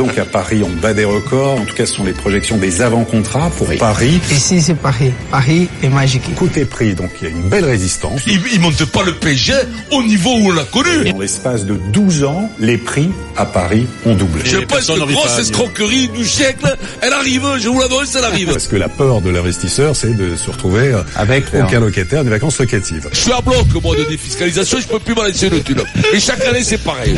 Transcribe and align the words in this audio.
Donc 0.00 0.16
à 0.16 0.24
Paris, 0.24 0.62
on 0.64 0.70
bat 0.80 0.94
des 0.94 1.04
records. 1.04 1.60
En 1.60 1.64
tout 1.66 1.74
cas, 1.74 1.84
ce 1.84 1.92
sont 1.96 2.04
les 2.04 2.14
projections 2.14 2.56
des 2.56 2.80
avant-contrats 2.80 3.50
pour 3.58 3.68
Paris. 3.76 4.18
Ici, 4.30 4.62
c'est 4.62 4.74
Paris. 4.74 5.12
Paris 5.30 5.68
est 5.82 5.90
magique. 5.90 6.22
Côté 6.36 6.64
prix, 6.64 6.94
donc 6.94 7.10
il 7.20 7.28
y 7.28 7.30
a 7.30 7.34
une 7.34 7.50
belle 7.50 7.66
résistance. 7.66 8.22
Il, 8.26 8.40
il 8.50 8.60
monte 8.60 8.82
pas 8.86 9.02
le 9.04 9.12
PSG 9.16 9.52
au 9.90 10.02
niveau 10.02 10.30
où 10.30 10.46
on 10.46 10.52
l'a 10.52 10.64
connu. 10.64 11.12
Dans 11.12 11.18
l'espace 11.18 11.66
de 11.66 11.74
12 11.92 12.24
ans, 12.24 12.50
les 12.58 12.78
prix 12.78 13.10
à 13.36 13.44
Paris 13.44 13.86
ont 14.06 14.14
doublé. 14.14 14.40
Je 14.46 14.56
pense 14.60 14.86
que 14.86 15.12
grosse 15.12 15.38
escroquerie 15.38 16.08
du 16.08 16.24
siècle, 16.24 16.74
elle 17.02 17.12
arrive, 17.12 17.46
je 17.58 17.68
vous 17.68 17.78
l'annonce, 17.78 18.14
elle 18.16 18.24
arrive. 18.24 18.52
Parce 18.52 18.68
que 18.68 18.76
la 18.76 18.88
peur 18.88 19.20
de 19.20 19.28
l'investisseur, 19.28 19.94
c'est 19.94 20.16
de 20.16 20.34
se 20.34 20.50
retrouver 20.50 20.94
avec 21.14 21.44
aucun 21.52 21.80
locataire 21.80 22.24
des 22.24 22.30
vacances 22.30 22.58
locatives. 22.58 23.06
Je 23.12 23.18
suis 23.18 23.32
à 23.32 23.42
bloc, 23.42 23.66
moi, 23.82 23.94
de 23.96 24.04
défiscalisation, 24.04 24.78
je 24.80 24.86
peux 24.86 24.98
plus 24.98 25.14
m'en 25.14 25.24
laisser 25.24 25.50
le 25.50 25.60
thune. 25.60 25.82
Et 26.14 26.20
chaque 26.20 26.42
année, 26.46 26.62
c'est 26.64 26.82
pareil. 26.82 27.16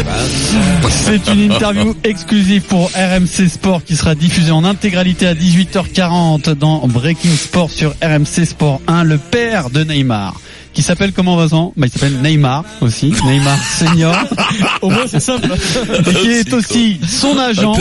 C'est 0.90 1.32
une 1.32 1.52
interview 1.52 1.94
exclusive 2.02 2.62
pour 2.72 2.90
RMC 2.94 3.50
Sport 3.50 3.84
qui 3.84 3.96
sera 3.96 4.14
diffusée 4.14 4.50
en 4.50 4.64
intégralité 4.64 5.26
à 5.26 5.34
18h40 5.34 6.54
dans 6.54 6.78
Breaking 6.88 7.36
Sport 7.36 7.70
sur 7.70 7.90
RMC 8.02 8.46
Sport 8.46 8.80
1, 8.86 9.04
le 9.04 9.18
père 9.18 9.68
de 9.68 9.84
Neymar 9.84 10.40
qui 10.72 10.80
s'appelle 10.80 11.12
comment 11.12 11.36
Vincent? 11.36 11.74
Bah, 11.76 11.86
Il 11.86 11.92
s'appelle 11.92 12.22
Neymar 12.22 12.64
aussi, 12.80 13.12
Neymar 13.26 13.58
senior. 13.62 14.16
Au 14.80 14.88
moins 14.88 15.06
c'est 15.06 15.20
simple. 15.20 15.50
Et 16.08 16.14
qui 16.14 16.30
est 16.30 16.52
aussi 16.54 16.98
son 17.06 17.38
agent. 17.38 17.76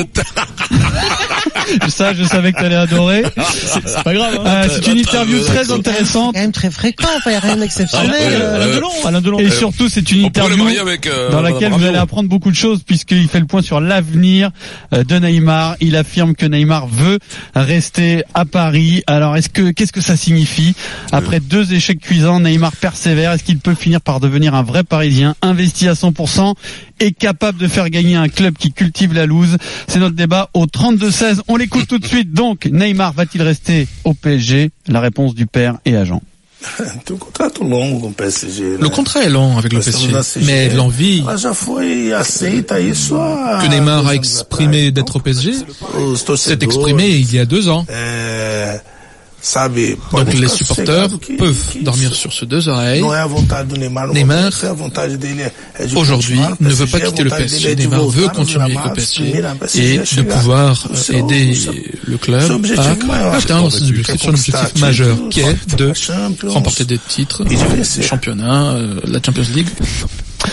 Ça, 1.90 2.14
je 2.14 2.24
savais 2.24 2.52
que 2.52 2.60
t'allais 2.60 2.76
adorer. 2.76 3.24
C'est 3.54 4.04
pas 4.04 4.14
grave. 4.14 4.40
Hein. 4.46 4.48
Euh, 4.48 4.68
c'est 4.70 4.92
une 4.92 5.00
interview 5.00 5.40
très 5.44 5.72
intéressante. 5.72 6.34
quand 6.34 6.42
même 6.42 6.52
très 6.52 6.72
fréquent, 6.72 7.08
il 7.26 7.30
n'y 7.30 7.36
a 7.36 7.40
rien 7.40 7.58
d'exceptionnel. 7.58 8.42
Euh, 8.42 8.56
Alain 8.56 8.76
Delon, 8.76 8.90
Alain 9.06 9.22
Delon. 9.22 9.40
Et 9.40 9.50
surtout, 9.50 9.88
c'est 9.88 10.12
une 10.12 10.26
interview 10.26 10.68
avec, 10.82 11.08
euh, 11.08 11.32
dans 11.32 11.42
laquelle 11.42 11.72
vous 11.72 11.86
allez 11.86 11.98
apprendre 11.98 12.30
beaucoup 12.30 12.52
de 12.52 12.56
choses 12.56 12.84
puisqu'il 12.84 13.28
fait 13.28 13.40
le 13.40 13.46
point 13.46 13.62
sur 13.62 13.80
l'avenir 13.80 14.52
euh, 14.94 15.04
de 15.04 15.16
Neymar. 15.16 15.76
Il 15.80 15.96
affirme 15.96 16.36
que 16.36 16.46
Neymar 16.46 16.88
veut 16.88 17.20
rester 17.56 18.24
à 18.34 18.46
Paris. 18.46 19.04
Alors, 19.08 19.38
est-ce 19.38 19.50
que 19.50 19.72
qu'est-ce 19.72 19.94
que 19.94 20.02
ça 20.02 20.18
signifie? 20.18 20.76
Après 21.12 21.40
deux 21.40 21.74
échecs 21.74 22.00
cuisants, 22.00 22.40
Neymar 22.40 22.76
persévère. 22.76 23.32
Est-ce 23.32 23.44
qu'il 23.44 23.60
peut 23.60 23.76
finir 23.76 24.02
par 24.02 24.20
devenir 24.20 24.56
un 24.56 24.64
vrai 24.64 24.84
Parisien, 24.84 25.36
investi 25.42 25.88
à 25.88 25.94
100% 25.94 26.56
et 27.02 27.12
capable 27.12 27.58
de 27.58 27.68
faire 27.68 27.90
gagner 27.90 28.16
un 28.16 28.30
club 28.30 28.56
qui 28.58 28.72
cultive 28.72 29.14
la 29.14 29.26
loose 29.26 29.58
C'est 29.88 30.00
notre 30.00 30.16
débat 30.16 30.50
au 30.54 30.66
32-16. 30.66 31.42
On 31.48 31.58
l'écoute 31.58 31.88
tout 31.88 31.98
de 31.98 32.06
suite. 32.06 32.32
Donc, 32.32 32.66
Neymar 32.66 33.14
va-t-il 33.14 33.42
rester 33.42 33.88
au 34.06 34.14
PSG 34.14 34.70
La 34.88 35.02
réponse 35.02 35.34
du 35.36 35.48
père 35.48 35.80
et 35.84 35.98
agent. 35.98 36.22
Tem 37.06 37.16
um 37.16 37.18
contrato 37.18 37.64
longo 37.64 38.00
com 38.00 38.14
PSG. 38.14 38.78
Le 38.80 38.90
contrat 38.90 39.24
est 39.24 39.30
long 39.30 39.58
avec 39.58 39.74
le 39.74 39.80
PSG, 39.80 40.10
mais 40.46 40.70
l'envie 40.70 41.24
que 41.24 41.38
Neymar 43.68 44.08
a 44.08 44.14
exprimé 44.16 44.92
d'être 44.92 45.16
au 45.16 45.20
PSG 45.20 45.54
s'est 45.54 45.66
torcedores, 46.24 46.62
exprimé 46.62 47.10
il 47.10 47.34
y 47.34 47.40
a 47.40 47.46
deux 47.46 47.68
ans. 47.68 47.84
Donc 50.12 50.34
les 50.34 50.48
supporters 50.48 51.10
peuvent 51.38 51.78
dormir 51.82 52.14
sur 52.14 52.32
ses 52.32 52.46
deux 52.46 52.70
oreilles. 52.70 53.04
Neymar 54.14 54.52
Aujourd'hui, 55.96 56.40
ne 56.60 56.70
veut 56.70 56.86
pas 56.86 57.00
quitter 57.00 57.24
le 57.24 57.30
PSG. 57.30 57.76
Neymar 57.76 58.08
veut 58.08 58.28
continuer 58.30 58.74
gramados, 58.74 58.94
PSG 58.94 59.44
et 59.76 59.98
de 59.98 60.22
pouvoir 60.22 60.88
aider 61.12 61.58
le 62.04 62.18
club 62.18 62.66
à 62.78 63.36
atteindre 63.36 63.72
ses 63.72 63.90
objectifs, 63.90 64.22
son 64.22 64.30
objectif 64.30 64.80
majeur 64.80 65.18
qui 65.30 65.42
est 65.42 65.76
de 65.76 65.94
remporter 66.48 66.86
des 66.86 67.00
titres, 67.00 67.44
et 67.50 67.56
de 67.56 67.76
vencer. 67.78 68.02
championnat, 68.02 68.74
euh, 68.74 69.00
la 69.06 69.20
Champions 69.24 69.44
League. 69.54 69.68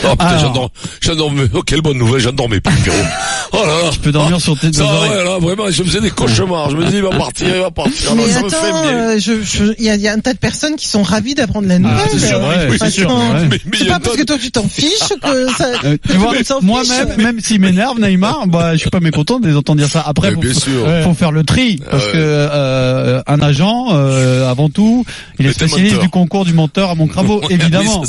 Oh 0.05 0.11
putain, 0.11 0.27
Alors. 0.27 0.71
j'endormais, 1.01 1.43
oh 1.55 1.63
quelle 1.63 1.81
bonne 1.81 1.99
nouvelle, 1.99 2.21
j'endormais 2.21 2.61
plus, 2.61 2.75
Pierrot. 2.77 2.97
Oh 3.53 3.57
là 3.65 3.83
là. 3.85 3.91
Tu 3.91 3.99
peux 4.01 4.13
dormir 4.13 4.39
sur 4.41 4.59
tes 4.59 4.67
deux 4.67 4.75
Ça, 4.81 4.85
oreilles. 4.85 5.11
ouais, 5.11 5.25
là, 5.25 5.39
vraiment, 5.39 5.71
je 5.71 5.83
me 5.83 5.89
faisais 5.89 6.03
des 6.03 6.11
cauchemars. 6.11 6.69
Je 6.69 6.77
me 6.77 6.85
dis, 6.85 6.97
il 6.97 7.03
va 7.03 7.09
partir, 7.11 7.49
il 7.49 7.61
va 7.63 7.71
partir. 7.71 8.15
Mais 8.15 8.25
Alors, 8.25 8.35
ça 8.35 8.43
me 8.43 8.49
fait 8.51 8.57
attends, 8.57 8.83
bien. 8.83 8.91
euh, 8.93 9.19
je- 9.19 9.43
je- 9.43 9.73
il 9.79 9.85
y, 9.87 9.89
a, 9.89 9.95
il 9.95 10.03
y 10.03 10.09
a 10.09 10.13
un 10.13 10.19
tas 10.19 10.35
de 10.35 10.39
personnes 10.39 10.77
qui 10.77 10.87
sont 10.87 11.03
ravies 11.03 11.35
d'apprendre 11.35 11.67
la 11.67 11.79
nouvelle. 11.79 11.97
c'est 12.11 12.19
sûr, 12.29 12.39
ouais, 12.41 12.67
enfin, 12.69 12.77
c'est 12.79 12.91
sûr, 12.91 13.07
attends, 13.11 13.19
ouais. 13.21 13.47
Mais, 13.51 13.59
mais 13.65 13.71
il 13.73 13.79
C'est 13.79 13.85
y 13.87 13.89
a 13.89 13.93
pas 13.95 14.01
parce 14.01 14.17
que 14.19 14.23
toi 14.25 14.37
tu 14.39 14.51
t'en 14.51 14.69
fiches 14.69 15.09
que 15.23 15.49
ça. 15.55 15.65
Euh, 15.85 15.97
tu 16.07 16.13
vois, 16.17 16.35
moi-même, 16.61 17.17
même 17.19 17.41
s'il 17.41 17.61
m'énerve, 17.61 17.99
Neymar, 18.01 18.47
bah, 18.49 18.73
je 18.75 18.79
suis 18.81 18.91
pas 18.91 19.01
mécontent 19.01 19.39
de 19.41 19.49
les 19.49 19.57
entendre 19.57 19.79
dire 19.81 19.89
ça. 19.91 20.03
Après, 20.07 20.33
faut, 20.33 20.41
bien 20.41 20.53
sûr. 20.53 20.87
faut 21.05 21.15
faire 21.15 21.33
le 21.33 21.43
tri, 21.45 21.81
parce 21.91 22.05
Ouais. 22.07 22.13
que 22.13 22.19
euh, 22.19 23.23
un 23.27 23.41
agent, 23.41 23.89
euh, 23.93 24.51
avant 24.51 24.69
tout, 24.69 25.05
il 25.39 25.47
est 25.47 25.53
spécialiste 25.53 26.01
du 26.01 26.09
concours 26.11 26.45
du 26.45 26.53
menteur 26.53 26.91
à 26.91 26.95
mon 26.95 27.07
craveau, 27.07 27.41
évidemment. 27.51 28.03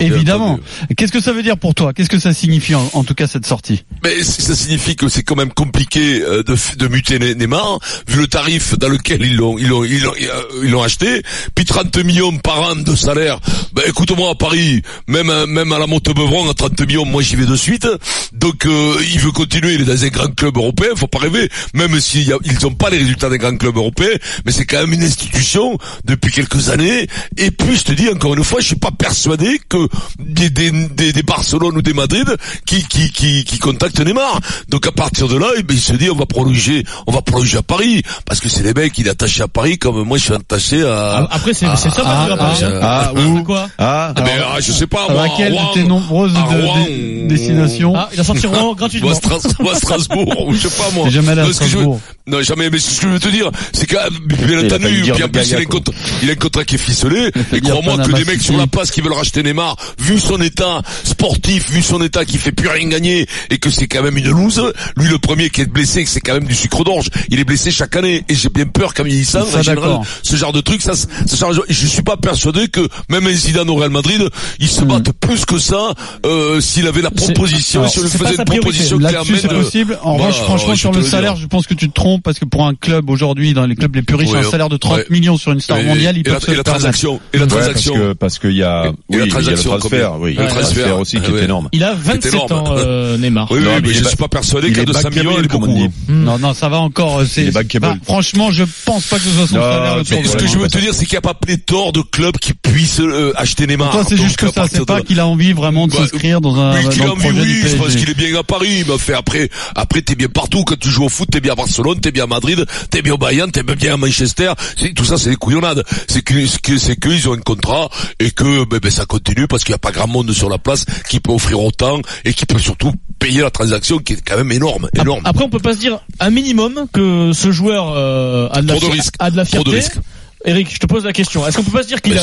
évidemment. 0.00 0.58
Qu'est-ce 0.96 1.12
que 1.12 1.20
ça 1.26 1.32
veut 1.32 1.42
dire 1.42 1.58
pour 1.58 1.74
toi 1.74 1.92
Qu'est-ce 1.92 2.08
que 2.08 2.18
ça 2.20 2.32
signifie 2.32 2.74
en, 2.74 3.02
tout 3.04 3.14
cas 3.14 3.26
cette 3.26 3.46
sortie 3.46 3.84
Mais 4.04 4.22
ça 4.22 4.54
signifie 4.54 4.94
que 4.94 5.08
c'est 5.08 5.22
quand 5.24 5.34
même 5.36 5.52
compliqué 5.52 6.22
euh, 6.22 6.42
de, 6.44 6.56
de 6.78 6.86
muter 6.88 7.18
Ne- 7.18 7.34
Neymar, 7.34 7.80
vu 8.06 8.20
le 8.20 8.28
tarif 8.28 8.78
dans 8.78 8.88
lequel 8.88 9.22
ils 9.22 9.34
l'ont 9.36 9.58
ils 9.58 9.66
l'ont 9.68 9.82
ils 9.84 10.00
l'ont 10.02 10.12
euh, 10.12 10.42
ils 10.62 10.70
l'ont 10.70 10.82
acheté, 10.84 11.22
puis 11.56 11.64
30 11.64 11.96
millions 12.04 12.36
par 12.38 12.60
an 12.70 12.76
de 12.76 12.94
salaire. 12.94 13.40
Ben 13.72 13.82
écoute-moi 13.88 14.30
à 14.30 14.34
Paris, 14.36 14.82
même 15.08 15.28
à- 15.30 15.46
même 15.46 15.72
à 15.72 15.78
la 15.80 15.86
Montebevron 15.88 16.48
à 16.48 16.54
30 16.54 16.80
millions, 16.86 17.04
moi 17.04 17.22
j'y 17.22 17.34
vais 17.36 17.46
de 17.46 17.56
suite. 17.56 17.88
Donc 18.32 18.64
euh, 18.66 18.94
il 19.12 19.18
veut 19.18 19.32
continuer, 19.32 19.74
il 19.74 19.80
est 19.82 19.84
dans 19.84 20.04
un 20.04 20.08
grand 20.08 20.32
club 20.34 20.56
européen, 20.56 20.88
faut 20.94 21.08
pas 21.08 21.18
rêver. 21.18 21.48
Même 21.74 21.98
s'ils 22.00 22.32
ils 22.44 22.66
ont 22.66 22.74
pas 22.74 22.90
les 22.90 22.98
résultats 22.98 23.28
des 23.30 23.38
grands 23.38 23.56
clubs 23.56 23.76
européens, 23.76 24.16
mais 24.44 24.52
c'est 24.52 24.64
quand 24.64 24.78
même 24.80 24.92
une 24.92 25.02
institution 25.02 25.76
depuis 26.04 26.30
quelques 26.30 26.68
années. 26.70 27.08
Et 27.36 27.50
puis 27.50 27.76
je 27.76 27.82
te 27.82 27.92
dis 27.92 28.08
encore 28.08 28.34
une 28.34 28.44
fois, 28.44 28.60
je 28.60 28.66
suis 28.68 28.76
pas 28.76 28.92
persuadé 28.92 29.60
que 29.68 29.88
des 30.20 30.50
des, 30.50 30.70
des, 30.70 31.15
des 31.16 31.22
Barcelone 31.22 31.74
ou 31.78 31.82
des 31.82 31.94
Madrid 31.94 32.28
qui 32.66 32.84
qui 32.86 33.10
qui 33.10 33.44
qui 33.44 33.58
contactent 33.58 34.00
Neymar. 34.00 34.38
Donc 34.68 34.86
à 34.86 34.92
partir 34.92 35.28
de 35.28 35.38
là, 35.38 35.46
eh 35.58 35.62
ben, 35.62 35.74
il 35.74 35.80
se 35.80 35.94
dit 35.94 36.10
on 36.10 36.14
va 36.14 36.26
prolonger, 36.26 36.84
on 37.06 37.12
va 37.12 37.22
prolonger 37.22 37.56
à 37.56 37.62
Paris 37.62 38.02
parce 38.26 38.38
que 38.40 38.50
c'est 38.50 38.62
les 38.62 38.74
mecs 38.74 38.96
il 38.98 39.06
est 39.06 39.10
attaché 39.10 39.42
à 39.42 39.48
Paris 39.48 39.78
comme 39.78 40.02
moi 40.02 40.18
je 40.18 40.24
suis 40.24 40.34
attaché 40.34 40.82
à. 40.86 41.26
Après 41.30 41.54
c'est 41.54 41.66
c'est 41.76 41.88
ça 41.90 42.02
ah, 42.04 42.26
pas 42.36 42.36
ah, 42.38 42.68
ah, 42.82 43.12
ah, 43.16 43.18
ou- 43.18 43.42
quoi 43.42 43.68
Ah, 43.78 44.12
Ah, 44.14 44.22
mais, 44.22 44.32
ah, 44.38 44.60
je 44.60 44.72
sais 44.72 44.86
pas 44.86 45.06
À 45.08 45.14
laquelle 45.14 45.56
à 45.56 45.62
de 45.70 45.72
tes 45.74 45.84
nombreuses 45.84 46.34
à 46.36 46.54
de- 46.54 47.28
destinations 47.28 47.94
Ah, 47.96 48.10
il 48.12 48.20
a 48.20 48.24
sorti 48.24 48.46
Rouen 48.46 48.70
ou 48.72 48.74
gratuitement. 48.74 49.10
à, 49.10 49.14
Stras- 49.14 49.54
ou 49.58 49.70
à 49.70 49.74
Strasbourg, 49.74 50.46
ou 50.48 50.52
je 50.54 50.68
sais 50.68 50.76
pas 50.76 50.90
moi. 50.92 51.08
Jamais 51.08 51.30
allé 51.30 51.40
à 51.40 51.52
Strasbourg. 51.52 51.98
Non, 52.26 52.42
jamais, 52.42 52.70
mais 52.70 52.78
ce 52.80 53.00
que 53.00 53.06
je 53.06 53.12
veux 53.12 53.20
te 53.20 53.28
dire, 53.28 53.50
c'est 53.72 53.86
que, 53.86 53.96
bien 54.26 54.60
Il 54.60 54.72
a 54.72 54.78
plus, 54.78 55.48
il 55.48 55.54
a, 55.54 55.58
un 55.60 55.64
contrat, 55.64 55.94
il 56.22 56.28
a 56.28 56.32
un 56.32 56.36
contrat 56.36 56.64
qui 56.64 56.74
est 56.74 56.78
ficelé, 56.78 57.30
et 57.52 57.60
crois-moi 57.60 57.98
que 57.98 58.12
des 58.12 58.24
mecs 58.24 58.42
sur 58.42 58.56
la 58.56 58.66
place 58.66 58.90
qui 58.90 59.00
veulent 59.00 59.12
racheter 59.12 59.42
Neymar, 59.44 59.76
vu 59.98 60.18
son 60.18 60.40
état 60.40 60.82
sportif, 61.06 61.70
vu 61.70 61.82
son 61.82 62.02
état 62.02 62.24
qui 62.24 62.38
fait 62.38 62.52
plus 62.52 62.68
rien 62.68 62.88
gagner, 62.88 63.26
et 63.50 63.58
que 63.58 63.70
c'est 63.70 63.86
quand 63.86 64.02
même 64.02 64.16
une 64.16 64.30
loose, 64.30 64.62
lui 64.96 65.08
le 65.08 65.18
premier 65.18 65.50
qui 65.50 65.62
est 65.62 65.66
blessé, 65.66 66.04
que 66.04 66.10
c'est 66.10 66.20
quand 66.20 66.34
même 66.34 66.44
du 66.44 66.54
sucre 66.54 66.84
d'orge, 66.84 67.08
il 67.30 67.38
est 67.40 67.44
blessé 67.44 67.70
chaque 67.70 67.96
année, 67.96 68.24
et 68.28 68.34
j'ai 68.34 68.48
bien 68.48 68.66
peur 68.66 68.92
qu'en 68.94 69.04
vieillissant, 69.04 69.44
Ça, 69.46 69.58
en 69.58 69.62
général, 69.62 70.00
ce 70.22 70.36
genre 70.36 70.52
de 70.52 70.60
truc, 70.60 70.82
ça, 70.82 70.94
ça, 70.94 71.06
change. 71.36 71.60
je 71.68 71.86
suis 71.86 72.02
pas 72.02 72.16
persuadé 72.16 72.68
que 72.68 72.86
même 73.08 73.26
un 73.26 73.32
Zidane 73.32 73.70
au 73.70 73.74
Real 73.76 73.90
Madrid, 73.90 74.28
il 74.58 74.66
Hmm. 74.66 74.68
se 74.68 74.84
batte 74.84 75.12
plus 75.12 75.44
que 75.44 75.58
ça, 75.58 75.92
euh, 76.24 76.60
s'il 76.60 76.86
avait 76.86 77.02
la 77.02 77.10
proposition, 77.10 77.80
alors, 77.80 77.92
si 77.92 78.00
faisait 78.00 78.34
sa 78.36 78.42
une 78.42 78.44
proposition 78.48 78.98
Là-dessus, 78.98 79.36
c'est 79.36 79.48
clairement, 79.48 79.62
possible. 79.64 79.98
En 80.02 80.16
Voilà, 80.16 80.32
revanche, 80.32 80.44
franchement, 80.44 80.70
ouais, 80.70 80.76
sur 80.76 80.92
le 80.92 80.98
le 81.00 81.04
salaire, 81.04 81.36
je 81.36 81.46
pense 81.46 81.66
que 81.66 81.74
tu 81.74 81.88
te 81.88 81.94
trompes 81.94 82.22
parce 82.22 82.38
que 82.38 82.44
pour 82.44 82.66
un 82.66 82.74
club 82.74 83.10
aujourd'hui, 83.10 83.54
dans 83.54 83.66
les 83.66 83.74
clubs 83.76 83.94
les 83.94 84.02
plus 84.02 84.16
riches, 84.16 84.30
Ouais, 84.30 84.38
un 84.38 84.50
salaire 84.50 84.68
de 84.68 84.76
30 84.76 84.96
ouais. 84.98 85.06
millions 85.10 85.36
sur 85.36 85.52
une 85.52 85.60
star 85.60 85.78
Et- 85.78 85.84
mondiale, 85.84 86.16
peuvent 86.24 86.34
la, 86.34 86.40
se 86.40 86.50
et 86.50 86.56
la 86.56 86.62
transaction, 86.64 87.20
et 87.32 87.38
la 87.38 87.44
Ouais, 87.44 87.48
parce 87.48 87.62
transaction. 87.64 87.94
que 87.94 88.12
parce 88.14 88.38
qu'il 88.38 88.52
y 88.56 88.62
a 88.62 88.88
oui, 88.88 88.94
il 89.10 89.16
y 89.18 89.20
a 89.20 89.24
le 89.24 89.30
transaction, 89.30 89.78
transfert, 89.78 90.14
oui, 90.20 90.30
il 90.32 90.36
y 90.36 90.38
a 90.38 90.42
Ouais, 90.42 90.46
le 90.48 90.52
transfert 90.54 90.95
transfert, 90.96 91.20
aussi 91.20 91.26
qui 91.26 91.30
ah 91.32 91.36
est 91.36 91.38
ouais. 91.40 91.44
énorme. 91.44 91.68
Il 91.72 91.84
a 91.84 91.94
27 91.94 92.34
énorme. 92.34 92.52
ans 92.52 92.64
euh, 92.76 93.16
Neymar. 93.18 93.50
Oui, 93.50 93.58
oui, 93.60 93.64
Non, 93.64 93.70
mais 93.76 93.80
mais 93.82 93.88
il 93.90 93.94
je 93.98 94.04
suis 94.04 94.16
pas 94.16 94.28
persuadé 94.28 94.68
il 94.68 94.74
qu'à 94.74 94.82
est 94.82 94.84
200 94.86 94.98
bankable, 95.02 95.16
millions, 95.26 95.38
il 95.38 95.44
est 95.44 95.48
comme 95.48 95.62
on 95.64 95.66
beaucoup. 95.66 95.78
dit. 95.78 95.90
Non, 96.08 96.38
non, 96.38 96.54
ça 96.54 96.68
va 96.68 96.78
encore. 96.78 97.20
euh, 97.20 97.26
Il. 97.36 97.50
Bah, 97.80 97.94
franchement, 98.04 98.50
je 98.50 98.64
pense 98.84 99.06
pas 99.06 99.16
que 99.16 99.22
ce 99.24 99.30
soit 99.30 99.46
son 99.46 99.54
salaire 99.54 100.02
ce 100.06 100.36
que 100.36 100.46
je 100.46 100.58
veux 100.58 100.68
te 100.68 100.78
dire, 100.78 100.92
c'est 100.94 101.04
qu'il 101.06 101.14
n'y 101.14 101.18
a 101.18 101.22
pas 101.22 101.34
pléthore 101.34 101.92
de 101.92 102.00
clubs 102.00 102.36
qui 102.38 102.52
puissent 102.54 103.00
euh, 103.00 103.32
acheter 103.36 103.66
Neymar. 103.66 103.90
Toi, 103.92 104.04
c'est 104.08 104.16
juste 104.16 104.36
que 104.36 104.50
ça. 104.50 104.66
C'est 104.70 104.78
de 104.80 104.84
pas 104.84 105.02
qu'il 105.02 105.20
a 105.20 105.26
envie 105.26 105.52
vraiment 105.52 105.86
de 105.86 105.92
Bah, 105.92 105.98
s'inscrire 105.98 106.40
dans 106.40 106.56
un 106.58 106.76
Oui, 106.78 106.88
qu'il 106.90 107.02
a 107.02 107.12
envie, 107.12 107.28
oui, 107.30 107.62
je 107.66 107.76
pense 107.76 107.94
qu'il 107.94 108.08
est 108.10 108.14
bien 108.16 108.38
à 108.38 108.42
Paris, 108.42 108.84
mais 108.88 108.98
fait 108.98 109.14
après, 109.14 109.48
après 109.74 110.02
t'es 110.02 110.14
bien 110.14 110.28
partout, 110.28 110.64
quand 110.64 110.78
tu 110.78 110.88
joues 110.88 111.04
au 111.04 111.08
foot, 111.08 111.28
t'es 111.30 111.40
bien 111.40 111.52
à 111.52 111.54
Barcelone, 111.56 112.00
t'es 112.00 112.10
bien 112.12 112.24
à 112.24 112.26
Madrid, 112.26 112.64
t'es 112.90 113.02
bien 113.02 113.14
au 113.14 113.18
Bayern, 113.18 113.50
t'es 113.50 113.62
bien 113.62 113.94
à 113.94 113.96
Manchester, 113.96 114.52
c'est, 114.76 114.94
tout 114.94 115.04
ça 115.04 115.16
c'est 115.18 115.30
des 115.30 115.36
couillonnades. 115.36 115.84
C'est 116.08 116.22
que, 116.22 116.46
c'est 116.46 116.60
que, 116.60 116.78
c'est 116.78 116.96
qu'ils 116.98 117.28
ont 117.28 117.34
un 117.34 117.38
contrat, 117.38 117.88
et 118.20 118.30
que, 118.30 118.64
ben, 118.64 118.78
ben, 118.82 118.90
ça 118.90 119.04
continue 119.04 119.46
parce 119.46 119.64
qu'il 119.64 119.72
n'y 119.72 119.76
a 119.76 119.78
pas 119.78 119.92
grand 119.92 120.08
monde 120.08 120.32
sur 120.32 120.48
la 120.48 120.58
place 120.58 120.84
qui 121.08 121.20
peut 121.20 121.32
offrir 121.32 121.60
autant, 121.60 122.00
et 122.24 122.32
qui 122.34 122.46
peut 122.46 122.58
surtout 122.58 122.92
payer 123.18 123.40
la 123.42 123.50
transaction 123.50 123.98
qui 123.98 124.12
est 124.14 124.20
quand 124.26 124.36
même 124.36 124.52
énorme, 124.52 124.88
énorme. 124.98 125.22
Après, 125.24 125.44
on 125.44 125.48
peut 125.48 125.58
pas 125.58 125.72
se 125.74 125.78
dire 125.78 126.00
un 126.20 126.30
minimum 126.30 126.86
que 126.92 127.32
ce 127.32 127.50
joueur 127.50 127.92
euh, 127.96 128.48
a 128.52 128.60
de 128.62 128.68
la 128.68 128.74
de 128.74 128.80
fi- 128.80 128.90
risques. 128.90 129.14
a 129.18 129.30
de 129.30 129.36
la 129.36 129.44
Trop 129.46 129.64
de 129.64 129.70
fierté. 129.70 129.98
Eric, 130.46 130.72
je 130.72 130.78
te 130.78 130.86
pose 130.86 131.04
la 131.04 131.12
question. 131.12 131.46
Est-ce 131.46 131.56
qu'on 131.56 131.64
peut 131.64 131.72
pas 131.72 131.82
se 131.82 131.88
dire 131.88 132.00
qu'il 132.00 132.18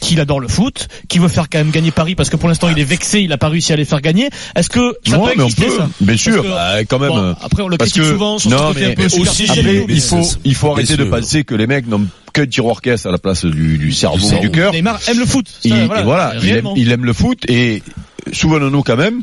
si. 0.00 0.20
adore 0.20 0.40
le 0.40 0.48
foot, 0.48 0.88
qu'il 1.08 1.20
veut 1.20 1.28
faire 1.28 1.48
quand 1.50 1.58
même 1.58 1.70
gagner 1.70 1.90
Paris 1.90 2.14
parce 2.14 2.30
que 2.30 2.36
pour 2.36 2.48
l'instant 2.48 2.68
il 2.70 2.78
est 2.78 2.84
vexé, 2.84 3.20
il 3.20 3.32
a 3.32 3.38
pas 3.38 3.48
réussi 3.48 3.72
à 3.72 3.76
les 3.76 3.84
faire 3.84 4.00
gagner. 4.00 4.30
Est-ce 4.54 4.70
que 4.70 4.94
ça 5.04 5.16
Non, 5.18 5.24
peut 5.26 5.32
mais 5.36 5.42
on 5.42 5.46
exister 5.46 5.66
peut, 5.66 5.76
ça 5.78 5.88
bien 6.00 6.16
sûr, 6.16 6.42
que- 6.42 6.48
bah, 6.48 6.84
quand 6.84 6.98
même. 7.00 7.08
Bon, 7.10 7.34
après 7.42 7.62
on 7.62 7.68
le 7.68 7.76
parce 7.76 7.90
critique 7.90 8.04
que- 8.08 8.12
souvent 8.14 8.38
sur 8.38 8.50
non, 8.50 8.72
mais 8.74 8.96
aussi. 9.04 9.44
Après, 9.50 9.62
mais 9.62 9.84
il 9.88 10.00
faut, 10.00 10.20
il 10.44 10.54
faut 10.54 10.70
arrêter 10.72 10.96
de 10.96 11.04
penser 11.04 11.44
que 11.44 11.54
les 11.54 11.66
mecs 11.66 11.86
n'ont 11.88 12.06
qu'un 12.32 12.46
tir 12.46 12.64
orchestre 12.66 13.08
à 13.08 13.12
la 13.12 13.18
place 13.18 13.44
du, 13.44 13.78
du 13.78 13.92
cerveau 13.92 14.30
et 14.30 14.40
du 14.40 14.50
cœur. 14.50 14.72
Neymar 14.72 15.00
aime 15.08 15.18
le 15.18 15.26
foot. 15.26 15.46
Ça, 15.66 16.02
voilà, 16.04 16.32
il, 16.34 16.38
aime, 16.38 16.42
réellement. 16.50 16.74
il 16.76 16.92
aime 16.92 17.04
le 17.04 17.12
foot 17.12 17.38
et 17.48 17.82
souvenons-nous 18.32 18.82
quand 18.82 18.96
même, 18.96 19.22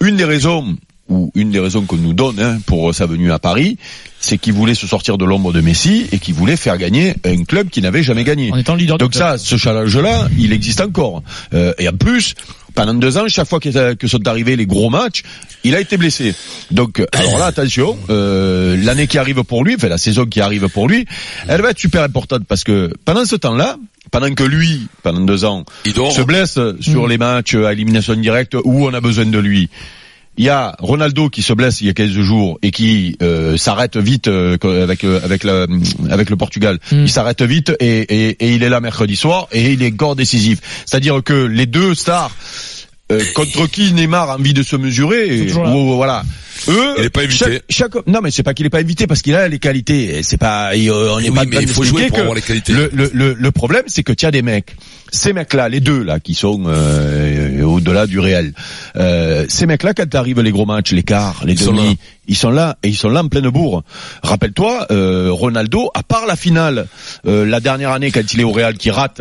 une 0.00 0.16
des 0.16 0.24
raisons 0.24 0.76
ou 1.14 1.30
une 1.34 1.50
des 1.50 1.60
raisons 1.60 1.82
qu'on 1.82 1.96
nous 1.96 2.12
donne 2.12 2.40
hein, 2.40 2.58
pour 2.66 2.94
sa 2.94 3.06
venue 3.06 3.30
à 3.30 3.38
Paris, 3.38 3.78
c'est 4.20 4.38
qu'il 4.38 4.52
voulait 4.52 4.74
se 4.74 4.86
sortir 4.86 5.16
de 5.16 5.24
l'ombre 5.24 5.52
de 5.52 5.60
Messi 5.60 6.06
et 6.10 6.18
qu'il 6.18 6.34
voulait 6.34 6.56
faire 6.56 6.76
gagner 6.76 7.14
un 7.24 7.44
club 7.44 7.68
qui 7.68 7.80
n'avait 7.82 8.02
jamais 8.02 8.24
gagné. 8.24 8.50
En 8.52 8.56
étant 8.56 8.74
leader 8.74 8.98
du 8.98 9.04
Donc 9.04 9.14
ça, 9.14 9.38
ce 9.38 9.56
challenge-là, 9.56 10.28
il 10.38 10.52
existe 10.52 10.80
encore. 10.80 11.22
Euh, 11.52 11.72
et 11.78 11.88
en 11.88 11.96
plus, 11.96 12.34
pendant 12.74 12.94
deux 12.94 13.16
ans, 13.16 13.28
chaque 13.28 13.48
fois 13.48 13.60
que, 13.60 13.94
que 13.94 14.08
sont 14.08 14.26
arrivés 14.26 14.56
les 14.56 14.66
gros 14.66 14.90
matchs, 14.90 15.22
il 15.62 15.74
a 15.76 15.80
été 15.80 15.96
blessé. 15.96 16.34
Donc, 16.70 16.98
euh, 17.00 17.06
alors 17.12 17.38
là, 17.38 17.46
attention, 17.46 17.96
euh, 18.10 18.76
l'année 18.82 19.06
qui 19.06 19.18
arrive 19.18 19.44
pour 19.44 19.62
lui, 19.62 19.74
enfin 19.76 19.88
la 19.88 19.98
saison 19.98 20.26
qui 20.26 20.40
arrive 20.40 20.68
pour 20.68 20.88
lui, 20.88 21.06
elle 21.46 21.62
va 21.62 21.70
être 21.70 21.78
super 21.78 22.02
importante 22.02 22.44
parce 22.48 22.64
que 22.64 22.92
pendant 23.04 23.24
ce 23.24 23.36
temps-là, 23.36 23.76
pendant 24.10 24.32
que 24.34 24.44
lui, 24.44 24.88
pendant 25.02 25.20
deux 25.20 25.44
ans, 25.44 25.64
Il 25.84 25.94
se 25.94 26.22
blesse 26.22 26.58
sur 26.80 27.06
les 27.06 27.18
matchs 27.18 27.54
à 27.54 27.72
élimination 27.72 28.14
directe 28.14 28.54
où 28.64 28.86
on 28.86 28.94
a 28.94 29.00
besoin 29.00 29.26
de 29.26 29.38
lui. 29.38 29.68
Il 30.36 30.44
y 30.44 30.48
a 30.48 30.74
Ronaldo 30.80 31.28
qui 31.30 31.42
se 31.42 31.52
blesse 31.52 31.80
il 31.80 31.86
y 31.86 31.90
a 31.90 31.92
15 31.94 32.08
jours 32.10 32.58
et 32.62 32.70
qui 32.72 33.16
euh, 33.22 33.56
s'arrête 33.56 33.96
vite 33.96 34.26
euh, 34.28 34.56
avec 34.82 35.04
euh, 35.04 35.20
avec 35.24 35.44
le 35.44 35.66
avec 36.10 36.28
le 36.30 36.36
Portugal. 36.36 36.78
Mm. 36.90 37.02
Il 37.02 37.08
s'arrête 37.10 37.42
vite 37.42 37.72
et, 37.78 37.98
et, 38.00 38.28
et 38.44 38.54
il 38.54 38.62
est 38.62 38.68
là 38.68 38.80
mercredi 38.80 39.14
soir 39.16 39.46
et 39.52 39.72
il 39.72 39.82
est 39.82 39.92
encore 39.92 40.16
décisif. 40.16 40.58
C'est-à-dire 40.86 41.22
que 41.22 41.34
les 41.34 41.66
deux 41.66 41.94
stars 41.94 42.32
euh, 43.12 43.20
contre 43.34 43.66
qui 43.70 43.92
Neymar 43.92 44.30
a 44.30 44.36
envie 44.38 44.54
de 44.54 44.62
se 44.62 44.76
mesurer, 44.76 45.46
ou- 45.52 45.94
voilà. 45.96 46.24
Eux, 46.68 46.94
Il 46.98 47.04
est 47.04 47.10
pas 47.10 47.22
invité. 47.22 47.44
chaque- 47.44 47.62
chaque- 47.68 48.06
non, 48.06 48.20
mais 48.22 48.30
c'est 48.30 48.42
pas 48.42 48.54
qu'il 48.54 48.66
est 48.66 48.70
pas 48.70 48.78
invité 48.80 49.06
parce 49.06 49.22
qu'il 49.22 49.34
a 49.34 49.48
les 49.48 49.58
qualités. 49.58 50.18
Et 50.18 50.22
C'est 50.22 50.36
pas, 50.36 50.74
et, 50.76 50.88
euh, 50.88 51.12
on 51.14 51.20
n'est 51.20 51.28
Oui, 51.30 51.34
pas 51.34 51.44
mais 51.44 51.56
il 51.62 51.68
faut 51.68 51.82
jouer 51.84 52.08
pour 52.08 52.18
avoir 52.18 52.34
les 52.34 52.42
qualités. 52.42 52.72
Le, 52.72 52.90
le, 52.92 53.10
le, 53.12 53.34
le 53.34 53.50
problème, 53.50 53.82
c'est 53.86 54.02
que 54.02 54.12
tu 54.12 54.26
as 54.26 54.30
des 54.30 54.42
mecs, 54.42 54.74
ces 55.12 55.32
mecs-là, 55.32 55.68
les 55.68 55.80
deux 55.80 56.02
là, 56.02 56.20
qui 56.20 56.34
sont 56.34 56.62
euh, 56.66 57.62
au-delà 57.62 58.06
du 58.06 58.18
réel. 58.18 58.52
Euh, 58.96 59.44
ces 59.48 59.66
mecs-là, 59.66 59.94
quand 59.94 60.14
arrivent 60.14 60.40
les 60.40 60.50
gros 60.50 60.66
matchs, 60.66 60.92
les 60.92 61.02
quarts, 61.02 61.42
les 61.44 61.54
demi, 61.54 61.98
ils 62.26 62.36
sont 62.36 62.50
là 62.50 62.76
et 62.82 62.88
ils 62.88 62.96
sont 62.96 63.08
là 63.10 63.22
en 63.22 63.28
pleine 63.28 63.48
bourre. 63.50 63.82
Rappelle-toi, 64.22 64.86
euh, 64.90 65.28
Ronaldo, 65.30 65.90
à 65.94 66.02
part 66.02 66.26
la 66.26 66.36
finale, 66.36 66.86
euh, 67.26 67.44
la 67.44 67.60
dernière 67.60 67.90
année 67.92 68.10
quand 68.10 68.32
il 68.32 68.40
est 68.40 68.44
au 68.44 68.52
Real, 68.52 68.76
qui 68.78 68.90
rate, 68.90 69.20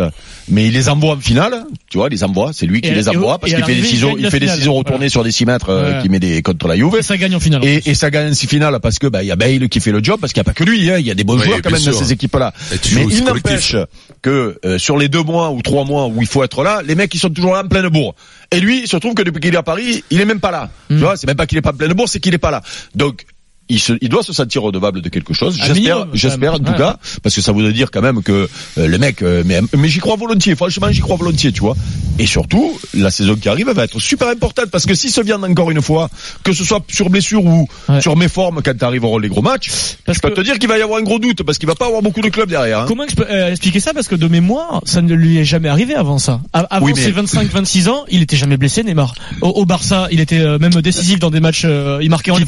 mais 0.50 0.68
il 0.68 0.74
les 0.74 0.90
envoie 0.90 1.14
en 1.16 1.20
finale. 1.20 1.66
Tu 1.90 1.98
vois, 1.98 2.08
il 2.10 2.12
les 2.14 2.24
envoie. 2.24 2.52
C'est 2.54 2.66
lui 2.66 2.82
qui 2.82 2.90
Et- 2.90 2.94
les 2.96 3.10
envoie 3.10 3.36
et 3.36 3.40
parce 3.40 3.54
qu'il 3.54 3.64
fait 3.66 3.76
des 3.76 3.80
il 3.82 3.86
ciseaux, 3.86 4.16
il 4.18 4.30
fait 4.30 4.40
des 4.40 4.48
ciseaux 4.48 4.74
retournés 4.74 4.98
Voilà. 4.98 5.10
sur 5.10 5.24
des 5.24 5.32
6 5.32 5.46
mètres 5.46 5.70
euh, 5.70 5.98
Ouais. 5.98 6.02
qui 6.02 6.10
met 6.10 6.20
des 6.20 6.42
contre 6.42 6.68
la 6.68 6.76
Juve. 6.76 6.96
Et 6.98 7.02
ça 7.04 7.18
gagne 7.18 7.33
en 7.36 7.40
finale. 7.40 7.62
en 7.62 7.66
Et, 7.66 7.82
et 7.86 7.94
ça 7.96 8.10
gagne 8.10 8.32
en 8.32 8.36
finale 8.36 8.80
parce 8.82 9.00
que 9.00 9.08
bah 9.08 9.24
il 9.24 9.28
y 9.28 9.32
a 9.32 9.36
Bale 9.36 9.70
qui 9.70 9.80
fait 9.80 9.92
le 9.92 10.04
job 10.04 10.20
parce 10.20 10.34
qu'il 10.34 10.42
n'y 10.42 10.46
a 10.50 10.52
pas 10.52 10.54
que 10.54 10.64
lui, 10.64 10.90
hein, 10.90 10.98
il 10.98 11.06
y 11.06 11.12
a 11.12 11.16
des 11.16 11.24
bons 11.24 11.38
Oui, 11.38 11.46
joueurs 11.46 11.62
quand 11.62 11.72
même 11.72 11.82
dans 11.82 11.94
ces 11.94 12.12
équipes-là. 12.12 12.54
Et 12.74 12.78
tu 12.78 12.96
Mais 12.96 13.06
il 13.10 13.24
n'empêche 13.24 13.76
que 14.22 14.60
euh, 14.66 14.78
sur 14.78 14.98
les 14.98 15.10
deux 15.10 15.24
mois 15.24 15.52
ou 15.52 15.62
trois 15.62 15.86
mois 15.86 16.08
où 16.08 16.22
il 16.22 16.28
faut 16.28 16.44
être 16.44 16.64
là, 16.64 16.82
les 16.86 16.96
mecs 16.96 17.14
ils 17.14 17.20
sont 17.20 17.30
toujours 17.30 17.54
là 17.54 17.64
en 17.64 17.68
pleine 17.68 17.88
bourre. 17.88 18.16
Et 18.52 18.60
lui, 18.60 18.82
il 18.84 18.88
se 18.88 18.98
trouve 18.98 19.16
que 19.16 19.24
depuis 19.24 19.42
qu'il 19.42 19.54
est 19.54 19.58
à 19.58 19.64
Paris, 19.64 20.04
il 20.12 20.22
est 20.22 20.26
même 20.26 20.40
pas 20.40 20.52
là. 20.52 20.70
Hmm. 20.90 20.98
Tu 20.98 21.02
vois, 21.04 21.18
c'est 21.18 21.28
même 21.28 21.36
pas 21.36 21.48
qu'il 21.48 21.58
est 21.58 21.62
pas 21.62 21.72
en 21.72 21.76
pleine 21.78 21.94
bourre, 21.94 22.08
c'est 22.08 22.20
qu'il 22.20 22.34
est 22.34 22.40
pas 22.40 22.52
là. 22.52 22.62
Donc 22.96 23.26
il, 23.70 23.80
se, 23.80 23.94
il 24.02 24.10
doit 24.10 24.24
se 24.24 24.34
sentir 24.34 24.62
redevable 24.62 25.02
de 25.02 25.10
quelque 25.10 25.34
chose. 25.34 25.58
Un 25.62 25.66
J'espère, 25.74 26.08
j'espère 26.14 26.54
en 26.56 26.60
tout 26.60 26.72
Ouais. 26.72 26.78
cas, 26.78 26.98
parce 27.22 27.34
que 27.36 27.42
ça 27.42 27.52
voudrait 27.52 27.72
dire 27.74 27.92
quand 27.92 28.02
même 28.02 28.22
que 28.24 28.50
euh, 28.78 28.88
le 28.88 28.98
mec, 28.98 29.22
euh, 29.22 29.44
mais, 29.46 29.62
mais 29.78 29.88
j'y 29.88 30.00
crois 30.00 30.16
volontiers. 30.16 30.56
Franchement, 30.56 30.88
j'y 30.92 31.02
crois 31.02 31.16
volontiers, 31.16 31.52
tu 31.52 31.62
vois. 31.62 31.76
Et 32.20 32.26
surtout, 32.26 32.78
la 32.94 33.10
saison 33.10 33.36
qui 33.36 33.50
arrive 33.50 33.68
elle 33.70 33.76
va 33.76 33.86
être 33.86 34.00
super 34.00 34.28
importante 34.28 34.68
parce 34.72 34.86
que 34.86 34.94
si 34.96 35.10
se 35.10 35.22
vient 35.22 35.42
encore 35.44 35.72
une 35.72 35.82
fois, 35.82 36.10
que 36.44 36.54
ce 36.54 36.64
soit 36.64 36.84
sur 36.90 37.10
blessure 37.10 37.44
ou 37.46 37.68
Ouais. 37.90 38.02
sur 38.02 38.16
méforme 38.16 38.62
quand 38.64 38.78
t'arrives 38.78 39.06
les 39.22 39.30
gros 39.30 39.42
matchs, 39.42 39.70
Parce 40.06 40.18
je 40.18 40.22
peux 40.22 40.30
que- 40.30 40.36
te 40.36 40.42
dire 40.42 40.60
qu'il 40.60 40.70
va 40.70 40.78
y 40.78 40.82
avoir 40.82 41.00
un 41.00 41.04
gros 41.04 41.20
doute 41.20 41.44
parce 41.44 41.58
qu'il 41.58 41.68
va 41.68 41.76
pas 41.76 41.88
avoir 41.88 42.02
beaucoup 42.02 42.22
de 42.22 42.30
clubs 42.30 42.50
derrière. 42.50 42.80
hein. 42.82 42.86
Comment 42.88 43.06
exp- 43.06 43.26
euh, 43.30 43.52
expliquer 43.52 43.80
ça? 43.80 43.94
Parce 43.94 44.08
que 44.08 44.16
de 44.16 44.28
mémoire, 44.28 44.82
ça 44.86 45.02
ne 45.02 45.14
lui 45.14 45.38
est 45.38 45.46
jamais 45.46 45.70
arrivé 45.70 45.96
avant 45.96 46.20
ça. 46.20 46.42
A- 46.54 46.60
avant 46.70 46.86
Oui, 46.86 46.94
mais- 46.96 47.02
ses 47.02 47.12
25-26 47.12 47.88
ans, 47.90 48.04
il 48.10 48.22
était 48.22 48.38
jamais 48.38 48.58
blessé, 48.58 48.84
Neymar. 48.84 49.14
Au, 49.42 49.50
au 49.50 49.66
Barça, 49.66 50.08
il 50.12 50.20
était 50.20 50.40
euh, 50.40 50.60
même 50.60 50.74
décisif 50.82 51.20
dans 51.20 51.32
des 51.32 51.40
matchs. 51.40 51.64
euh, 51.66 52.00
il 52.02 52.10
marquait 52.10 52.32
en 52.32 52.38
Ligue 52.38 52.48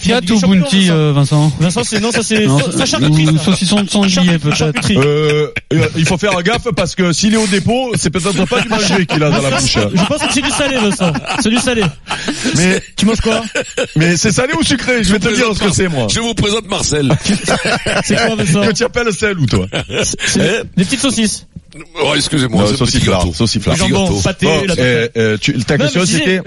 Vincent. 1.12 1.46
euh, 1.48 1.64
Vincent 1.64 1.82
Vincent, 1.82 1.84
c'est 1.84 2.00
non, 2.00 2.12
ça 2.12 2.24
c'est 2.24 2.46
Non, 2.46 2.60
sa- 2.60 2.68
ou 2.70 3.38
ça. 3.38 3.44
saucisson 3.44 3.82
de 3.84 3.90
sanglier 3.90 4.38
peut-être. 4.40 4.92
Euh, 4.92 5.48
euh, 5.74 5.88
il 5.98 6.06
faut 6.06 6.18
faire 6.18 6.42
gaffe 6.44 6.68
parce 6.76 6.96
que 6.96 7.12
s'il 7.14 7.34
est 7.34 7.38
au 7.38 7.48
dépôt, 7.48 7.92
c'est 7.96 8.10
peut-être 8.10 8.46
pas 8.46 8.62
du 8.62 8.70
manger 8.70 9.06
qu'il 9.06 9.24
a 9.24 9.30
dans 9.30 9.42
la 9.42 9.52
bouche. 9.52 9.78
Je 9.94 10.06
pense 10.06 10.22
que 10.22 10.34
c'est 10.34 10.42
du 10.42 10.50
salé, 10.50 10.78
Vincent. 10.78 11.12
C'est 11.42 11.50
du 11.50 11.58
salé. 11.58 11.84
Mais, 12.56 12.82
Tu 12.98 13.06
manges 13.06 13.22
quoi 13.22 13.42
mais 13.96 14.18
c'est 14.18 14.32
salé 14.32 14.54
ou 14.60 14.64
sucré 14.64 15.04
Je 15.04 15.12
vais 15.12 15.20
te 15.20 15.34
dire 15.34 15.48
ce 15.54 15.60
que 15.60 15.72
c'est 15.72 15.88
moi. 15.88 16.08
Je 16.14 16.20
vous 16.20 16.34
présente 16.34 16.68
Marcel. 16.70 17.12
C'est 18.04 18.16
quoi, 18.16 18.36
Vincent 18.36 18.62
Que 18.68 18.72
tu 18.74 18.84
appelles 18.84 19.14
sel 19.14 19.38
ou 19.40 19.46
toi 19.46 19.68
C'est 20.26 20.64
des 20.78 20.84
petites 20.86 21.00
saucisses. 21.02 21.48
Oh, 22.04 22.14
excusez-moi, 22.16 22.64
Non, 22.64 22.76
sauciflard, 22.78 23.26
sauciflard. 23.34 23.76
Jambon, 23.76 24.22
pâté, 24.22 24.46
Bon, 24.46 24.62
la 24.68 24.76
euh, 24.80 25.08
euh, 25.18 25.38
tu, 25.40 25.54
ta 25.64 25.78
Non, 25.78 25.84
question 25.86 26.06
c'était 26.06 26.42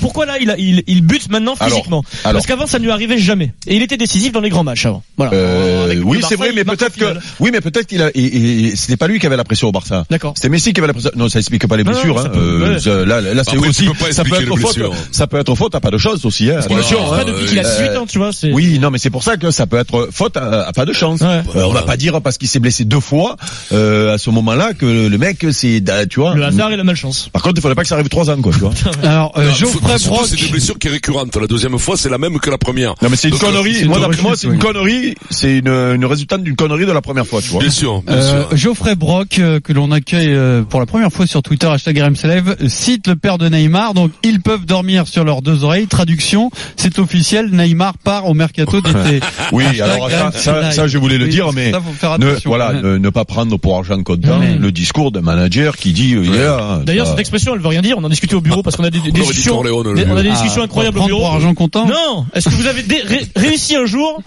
pourquoi 0.00 0.26
là 0.26 0.34
il, 0.40 0.50
a, 0.50 0.56
il, 0.58 0.82
il 0.86 1.02
bute 1.02 1.30
maintenant 1.30 1.54
Alors, 1.58 1.78
physiquement 1.78 2.04
alors. 2.24 2.34
Parce 2.38 2.46
qu'avant 2.46 2.66
ça 2.66 2.78
ne 2.78 2.84
lui 2.84 2.90
arrivait 2.92 3.18
jamais. 3.18 3.52
Et 3.66 3.74
il 3.76 3.82
était 3.82 3.96
décisif 3.96 4.32
dans 4.32 4.40
les 4.40 4.50
grands 4.50 4.62
matchs 4.64 4.86
avant. 4.86 5.02
Voilà. 5.16 5.32
Euh, 5.34 6.00
oui, 6.04 6.18
Barça, 6.18 6.28
c'est 6.28 6.36
vrai, 6.36 6.52
mais 6.54 6.64
peut-être 6.64 6.96
que, 6.96 7.04
oui, 7.40 7.50
mais 7.52 7.60
peut-être 7.60 7.86
qu'il 7.86 8.02
a, 8.02 8.10
et, 8.14 8.20
et- 8.20 8.64
et 8.68 8.76
c'était 8.76 8.96
pas 8.96 9.08
lui 9.08 9.18
qui 9.18 9.26
avait 9.26 9.36
la 9.36 9.44
pression 9.44 9.68
au 9.68 9.72
Barça. 9.72 10.04
D'accord. 10.10 10.34
C'était 10.36 10.48
Messi 10.48 10.72
qui 10.72 10.80
avait 10.80 10.86
la 10.88 10.92
pression. 10.92 11.10
Non, 11.16 11.28
ça 11.28 11.38
explique 11.40 11.66
pas 11.66 11.76
les 11.76 11.84
Non, 11.84 11.90
non, 11.92 11.96
blessures. 11.98 12.20
ça 12.20 12.26
hein. 12.26 12.30
peut- 12.32 12.38
Euh, 12.38 12.78
ouais. 13.00 13.06
là, 13.06 13.20
là, 13.20 13.42
c'est 13.44 13.56
Après, 13.56 13.68
aussi, 13.68 13.88
ça 14.12 14.24
peut 14.24 14.34
être 14.40 14.56
faute. 14.56 14.78
Ça 15.10 15.26
peut 15.26 15.38
être 15.38 15.54
faute 15.54 15.74
à 15.74 15.80
pas 15.80 15.90
de 15.90 15.98
chance 15.98 16.24
aussi. 16.24 16.50
Hein. 16.50 16.60
Pas 16.68 16.74
hein. 16.74 17.24
depuis 17.26 17.46
qu'il 17.46 17.58
a 17.58 17.66
Euh, 17.66 17.78
18 17.88 17.96
ans, 17.98 18.06
tu 18.06 18.18
vois. 18.18 18.30
Oui, 18.52 18.78
non, 18.78 18.90
mais 18.90 18.98
c'est 18.98 19.10
pour 19.10 19.22
ça 19.22 19.36
que 19.36 19.50
ça 19.50 19.66
peut 19.66 19.78
être 19.78 20.08
faute 20.12 20.36
à, 20.36 20.72
pas 20.72 20.84
de 20.84 20.92
chance. 20.92 21.20
Euh, 21.22 21.42
on 21.54 21.72
va 21.72 21.82
pas 21.82 21.96
dire 21.96 22.20
parce 22.22 22.38
qu'il 22.38 22.48
s'est 22.48 22.60
blessé 22.60 22.84
deux 22.84 23.00
fois 23.00 23.36
à 23.70 24.18
ce 24.18 24.30
moment-là 24.52 24.74
que 24.74 25.08
le 25.08 25.18
mec 25.18 25.44
c'est, 25.52 25.82
tu 26.08 26.20
vois. 26.20 26.34
Le 26.34 26.44
hasard 26.44 26.70
et 26.72 26.76
la 26.76 26.84
malchance. 26.84 27.28
Par 27.32 27.42
contre, 27.42 27.54
il 27.58 27.60
faudrait 27.62 27.74
pas 27.74 27.82
que 27.82 27.88
ça 27.88 27.94
arrive 27.96 28.08
trois 28.08 28.30
ans, 28.30 28.40
quoi. 28.40 28.52
Tu 28.52 28.58
vois. 28.60 28.72
Alors, 29.02 29.32
euh, 29.36 29.52
Geoffrey 29.52 29.96
Brock. 30.06 30.26
C'est 30.26 30.40
des 30.40 30.48
blessures 30.48 30.78
qui 30.78 30.88
est 30.88 30.90
récurrente. 30.90 31.36
La 31.36 31.46
deuxième 31.46 31.78
fois, 31.78 31.96
c'est 31.96 32.08
la 32.08 32.18
même 32.18 32.38
que 32.38 32.50
la 32.50 32.58
première. 32.58 32.94
Non, 33.02 33.08
mais 33.10 33.16
c'est 33.16 33.28
une 33.28 33.34
Donc, 33.34 33.42
euh, 33.42 33.46
connerie. 33.46 33.84
Moi, 33.84 33.96
une 33.98 34.02
d'après 34.04 34.22
moi, 34.22 34.32
c'est 34.36 34.46
une 34.48 34.58
connerie. 34.58 35.14
C'est 35.30 35.58
une, 35.58 35.68
une 35.68 36.04
résultante 36.04 36.42
d'une 36.42 36.56
connerie 36.56 36.86
de 36.86 36.92
la 36.92 37.00
première 37.02 37.26
fois, 37.26 37.40
tu 37.42 37.48
vois. 37.48 37.60
Bien 37.60 37.70
sûr, 37.70 38.02
bien 38.02 38.14
Euh, 38.16 38.48
sûr. 38.48 38.56
Geoffrey 38.56 38.94
Brock, 38.94 39.38
euh, 39.38 39.60
que 39.60 39.72
l'on 39.72 39.90
accueille 39.92 40.32
euh, 40.32 40.62
pour 40.62 40.80
la 40.80 40.86
première 40.86 41.10
fois 41.12 41.26
sur 41.26 41.42
Twitter, 41.42 41.66
hashtag 41.66 41.98
RMCLive, 42.00 42.56
cite 42.68 43.06
le 43.08 43.16
père 43.16 43.38
de 43.38 43.48
Neymar. 43.48 43.94
Donc, 43.94 44.12
ils 44.22 44.40
peuvent 44.40 44.64
dormir 44.66 45.06
sur 45.06 45.24
leurs 45.24 45.42
deux 45.42 45.64
oreilles. 45.64 45.86
Traduction, 45.86 46.50
c'est 46.76 46.98
officiel, 46.98 47.50
Neymar 47.52 47.98
part 47.98 48.26
au 48.26 48.34
mercato 48.34 48.80
d'été. 48.82 49.20
Oui, 49.52 49.64
alors 49.80 50.10
ça, 50.10 50.32
ça, 50.32 50.52
RMCLive. 50.54 50.72
ça, 50.72 50.86
je 50.88 50.98
voulais 50.98 51.18
le 51.18 51.24
Oui, 51.24 51.30
dire, 51.30 51.52
mais 51.52 51.70
ça, 51.70 51.80
faut 51.80 51.92
faire 51.92 52.18
ne, 52.18 52.30
attention. 52.30 52.50
voilà, 52.50 52.72
Ouais. 52.72 52.82
ne, 52.82 52.98
ne 52.98 53.10
pas 53.10 53.24
prendre 53.24 53.56
pour 53.58 53.76
argent 53.76 54.00
comptant 54.02 54.38
Mais- 54.42 54.56
le 54.58 54.72
discours 54.72 55.12
d'un 55.12 55.20
manager 55.22 55.76
qui 55.76 55.92
dit, 55.92 56.14
euh, 56.14 56.24
yeah, 56.24 56.80
D'ailleurs, 56.84 57.06
cette 57.06 57.18
expression, 57.18 57.54
elle 57.54 57.60
veut 57.60 57.68
rien 57.68 57.82
dire. 57.82 57.96
On 57.98 58.04
en 58.04 58.08
discutait 58.08 58.34
au 58.34 58.40
bureau 58.40 58.62
parce 58.62 58.76
qu'on 58.76 58.84
a 58.84 58.90
des, 58.90 59.00
discussions. 59.00 59.54
Corleone, 59.54 59.88
le 59.94 59.94
des- 60.04 60.10
on 60.10 60.12
a 60.12 60.16
des 60.16 60.22
vieux. 60.22 60.32
discussions 60.32 60.62
Ah, 60.62 60.64
incroyables 60.64 60.98
au 60.98 61.04
bureau. 61.06 61.20
pour 61.20 61.32
argent 61.32 61.54
comptant 61.54 61.86
Non. 61.86 62.26
Est-ce 62.34 62.48
que 62.48 62.54
vous 62.54 62.66
avez 62.66 62.82
dé- 62.82 63.02
ré- 63.04 63.26
réussi 63.36 63.76
un 63.76 63.86
jour 63.86 64.20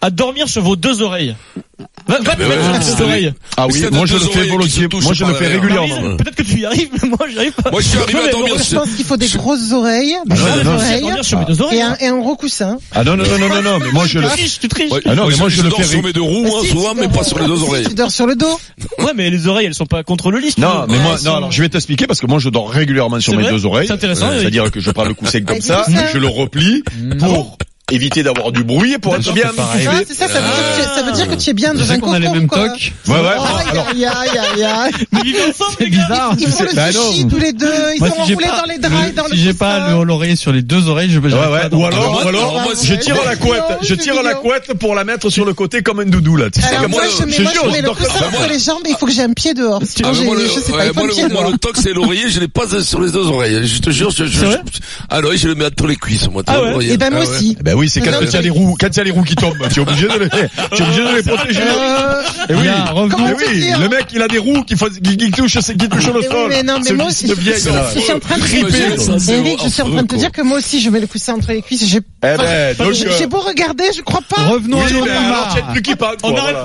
à 0.00 0.10
dormir 0.10 0.48
sur 0.48 0.62
vos 0.62 0.76
deux 0.76 1.00
oreilles 1.02 1.34
Va, 2.08 2.18
va 2.18 2.34
te 2.36 2.42
mettre 2.42 2.82
sur 2.82 3.08
ah 3.56 3.66
oui, 3.66 3.84
moi 3.92 4.06
je 4.06 4.14
le 4.14 4.20
fais 4.20 4.46
volontiers, 4.48 4.88
moi 5.02 5.12
je 5.12 5.24
le 5.24 5.34
fais 5.34 5.48
régulièrement. 5.48 6.16
Peut-être 6.16 6.34
que 6.34 6.42
tu 6.42 6.60
y 6.60 6.66
arrives, 6.66 6.88
mais 7.02 7.08
moi, 7.08 7.18
j'y 7.30 7.38
arrive 7.38 7.52
pas. 7.52 7.70
Moi, 7.70 7.80
je 7.80 7.88
suis 7.88 7.98
arrivé 7.98 8.18
Non, 8.18 8.26
à 8.26 8.30
dormir 8.30 8.54
moi, 8.54 8.62
Je 8.68 8.74
pense 8.76 8.90
qu'il 8.90 9.04
faut 9.04 9.16
des 9.16 9.28
grosses 9.28 9.72
oreilles, 9.72 10.16
des 10.26 10.36
Ah, 10.36 10.64
non, 10.64 10.78
J'ai 10.78 11.02
oreilles 11.02 11.02
deux 11.48 12.00
et 12.00 12.06
un, 12.06 12.18
gros 12.18 12.36
coussin. 12.36 12.78
Ah 12.92 13.04
non, 13.04 13.16
non, 13.16 13.24
non, 13.24 13.48
non, 13.48 13.62
non, 13.62 13.78
mais 13.78 13.92
moi 13.92 14.06
je 14.06 14.18
le, 14.18 14.28
tu 14.60 14.68
triches. 14.68 14.90
Ah 15.04 15.14
non, 15.14 15.26
mais 15.28 15.36
moi, 15.36 15.48
je 15.48 15.62
le 15.62 15.70
fais 15.70 15.84
sur 15.84 16.02
mes 16.02 16.12
deux 16.12 16.22
roues, 16.22 16.46
hein, 16.46 16.66
souvent, 16.68 16.90
tu 16.94 17.00
mais 17.00 17.08
dors- 17.08 17.18
pas 17.18 17.24
sur 17.24 17.38
les 17.38 17.46
deux 17.46 17.62
oreilles. 17.62 17.86
Tu 17.88 17.94
dors 17.94 18.10
sur 18.10 18.26
le 18.26 18.36
dos. 18.36 18.58
Ouais, 18.98 19.12
mais 19.16 19.30
les 19.30 19.46
oreilles, 19.48 19.66
elles 19.66 19.74
sont 19.74 19.86
pas 19.86 20.02
contre 20.04 20.30
le 20.30 20.38
lit. 20.38 20.54
non, 20.58 20.82
veux. 20.82 20.86
mais 20.92 20.98
moi, 20.98 21.16
non, 21.24 21.36
alors 21.36 21.50
je 21.50 21.62
vais 21.62 21.68
t'expliquer 21.68 22.06
parce 22.06 22.20
que 22.20 22.26
moi 22.26 22.38
je 22.38 22.48
dors 22.50 22.70
régulièrement 22.70 23.18
sur 23.20 23.36
mes 23.36 23.48
deux 23.48 23.66
oreilles. 23.66 23.86
C'est 23.86 23.94
intéressant, 23.94 24.26
Euh. 24.26 24.40
C'est-à-dire 24.40 24.70
que 24.70 24.80
je 24.80 24.90
prends 24.90 25.04
le 25.04 25.14
coussin 25.14 25.40
comme 25.46 25.50
Avec 25.50 25.62
ça, 25.62 25.84
je 26.12 26.18
le 26.18 26.28
replie 26.28 26.82
pour 27.18 27.58
éviter 27.90 28.22
d'avoir 28.22 28.52
du 28.52 28.64
bruit 28.64 28.94
et 28.94 28.98
pour 28.98 29.14
être 29.16 29.32
bien 29.34 29.50
pareil. 29.54 29.86
Ah, 29.90 29.96
c'est 30.08 30.14
ça, 30.14 30.26
ça 30.28 30.40
veut, 30.40 30.46
dire 30.46 30.56
que 30.56 30.82
tu- 30.82 30.94
ça 30.94 31.02
veut 31.02 31.12
dire 31.12 31.28
que 31.28 31.34
tu 31.34 31.50
es 31.50 31.52
bien 31.52 31.74
dans 31.74 31.92
un 31.92 31.98
qu'on 31.98 32.12
a 32.14 32.18
les 32.18 32.28
mêmes 32.30 32.48
tocs. 32.48 32.92
Ouais, 33.08 33.12
ouais, 33.14 33.18
alors, 33.18 33.60
aïe, 33.92 34.04
aïe, 34.06 34.38
aïe, 34.38 34.62
aïe. 34.64 34.92
Mais 35.12 35.20
vivez 35.22 35.38
ensemble, 35.42 35.76
C'est 35.78 35.84
les 35.84 35.90
gars. 35.90 35.98
bizarre. 36.08 36.34
Ils 36.38 36.46
font 36.48 36.64
le 36.64 36.74
Bah 36.74 36.92
sushi 36.92 37.26
tous 37.28 37.38
les 37.38 37.52
deux, 37.52 37.66
ils 37.94 37.98
Moi, 37.98 38.08
sont 38.08 38.20
enroulés 38.20 38.46
pas, 38.46 38.56
dans 38.60 38.64
les 38.72 38.78
draps 38.78 39.14
dans 39.14 39.24
le- 39.24 39.30
si 39.30 39.42
j'ai 39.42 39.52
pas 39.52 39.90
l'oreiller 40.04 40.36
sur 40.36 40.52
les 40.52 40.62
deux 40.62 40.88
oreilles, 40.88 41.10
je 41.10 41.18
vais 41.18 41.32
Ouais, 41.32 41.38
ouais. 41.38 41.74
Ou 41.74 41.84
alors, 41.84 42.22
ou 42.24 42.28
alors, 42.28 42.52
moi, 42.62 42.72
je 42.82 42.94
tire 42.94 43.16
la 43.26 43.36
couette, 43.36 43.62
je 43.82 43.94
tire 43.94 44.22
la 44.22 44.34
couette 44.34 44.72
pour 44.78 44.94
la 44.94 45.04
mettre 45.04 45.28
sur 45.28 45.44
le 45.44 45.52
côté 45.52 45.82
comme 45.82 46.00
un 46.00 46.06
doudou 46.06 46.36
là. 46.36 46.48
Tu 46.50 46.62
sais, 46.62 46.68
moi, 46.88 47.02
je 47.18 47.24
mets, 47.26 47.82
le 47.82 47.90
coussin 47.90 48.26
entre 48.26 48.48
les 48.48 48.58
jambes 48.58 48.82
et 48.86 48.90
il 48.90 48.96
faut 48.96 49.06
que 49.06 49.12
j'ai 49.12 49.22
un 49.22 49.32
pied 49.32 49.52
dehors. 49.54 49.82
Moi, 50.24 50.36
le, 50.36 50.46
je 50.46 50.60
sais 50.60 50.72
pas, 50.72 50.92
moi, 51.32 51.50
toc, 51.60 51.76
c'est 51.76 51.92
l'oreiller, 51.92 52.30
je 52.30 52.40
l'ai 52.40 52.48
pas 52.48 52.62
sur 52.82 53.00
les 53.02 53.10
deux 53.10 53.26
oreilles. 53.26 53.66
Je 53.66 53.78
te 53.80 53.90
jure, 53.90 54.10
je, 54.10 54.24
je, 54.24 54.38
C'est 54.38 54.44
vrai 54.46 54.60
je- 54.72 54.78
ah 55.10 55.20
non, 55.20 55.28
je 55.34 55.48
le 55.48 55.54
mets 55.54 55.66
entre 55.66 55.86
les 55.86 55.96
cuisses, 55.96 56.28
moi. 56.30 56.42
Ah. 56.46 56.58
Et 56.80 56.96
ben 56.96 57.12
moi 57.12 57.22
aussi. 57.22 57.56
Eh 57.72 57.74
ben 57.74 57.78
Ben 57.78 57.78
oui, 57.78 57.88
c'est 57.88 58.00
quand 58.00 58.10
il 58.20 58.30
y 58.30 58.36
a 58.36 58.40
les 58.42 58.50
roues, 58.50 58.76
quand 58.78 58.88
il 58.88 58.96
y 58.96 59.00
a 59.00 59.04
les 59.04 59.10
roues 59.10 59.22
qui 59.22 59.34
tombent, 59.34 59.56
tu 59.72 59.80
es 59.80 59.82
obligé 59.82 60.06
de 60.06 60.18
les, 60.18 60.28
tu 60.28 60.36
es 60.36 60.82
obligé 60.82 61.04
de 61.04 61.16
les 61.16 61.22
protéger. 61.22 61.62
Et 61.62 62.54
oui, 62.54 62.66
Eh 62.68 63.32
oui, 63.34 63.60
dire 63.60 63.78
le 63.80 63.88
mec, 63.88 64.06
il 64.12 64.20
a 64.20 64.28
des 64.28 64.38
roues 64.38 64.62
qui, 64.62 64.74
qui, 64.74 65.16
qui 65.16 65.30
touchent, 65.30 65.58
qui 65.58 65.88
touchent 65.88 66.06
le 66.08 66.18
oui, 66.18 66.26
sol. 66.30 66.48
mais 66.50 66.62
non, 66.62 66.80
mais 66.84 66.92
moi 66.92 67.06
aussi, 67.06 67.28
je, 67.28 67.34
suis 67.34 68.12
en 68.12 68.18
train 68.20 68.36
de 68.36 70.06
te 70.06 70.16
dire 70.16 70.32
que 70.32 70.42
moi 70.42 70.58
aussi, 70.58 70.80
je 70.80 70.90
mets 70.90 71.00
le 71.00 71.06
coussin 71.06 71.34
entre 71.34 71.52
les 71.52 71.62
cuisses. 71.62 71.86
J'ai, 71.86 72.00
Eh 72.24 72.36
ben, 72.36 72.76
donc, 72.76 72.92
j'ai 72.92 73.26
beau 73.26 73.40
regarder, 73.40 73.84
je 73.96 74.00
crois 74.00 74.22
pas. 74.22 74.42
Revenons 74.42 74.78
oui, 74.78 74.84
à 74.86 74.92
nos 74.92 75.06
Neymar. 75.06 75.56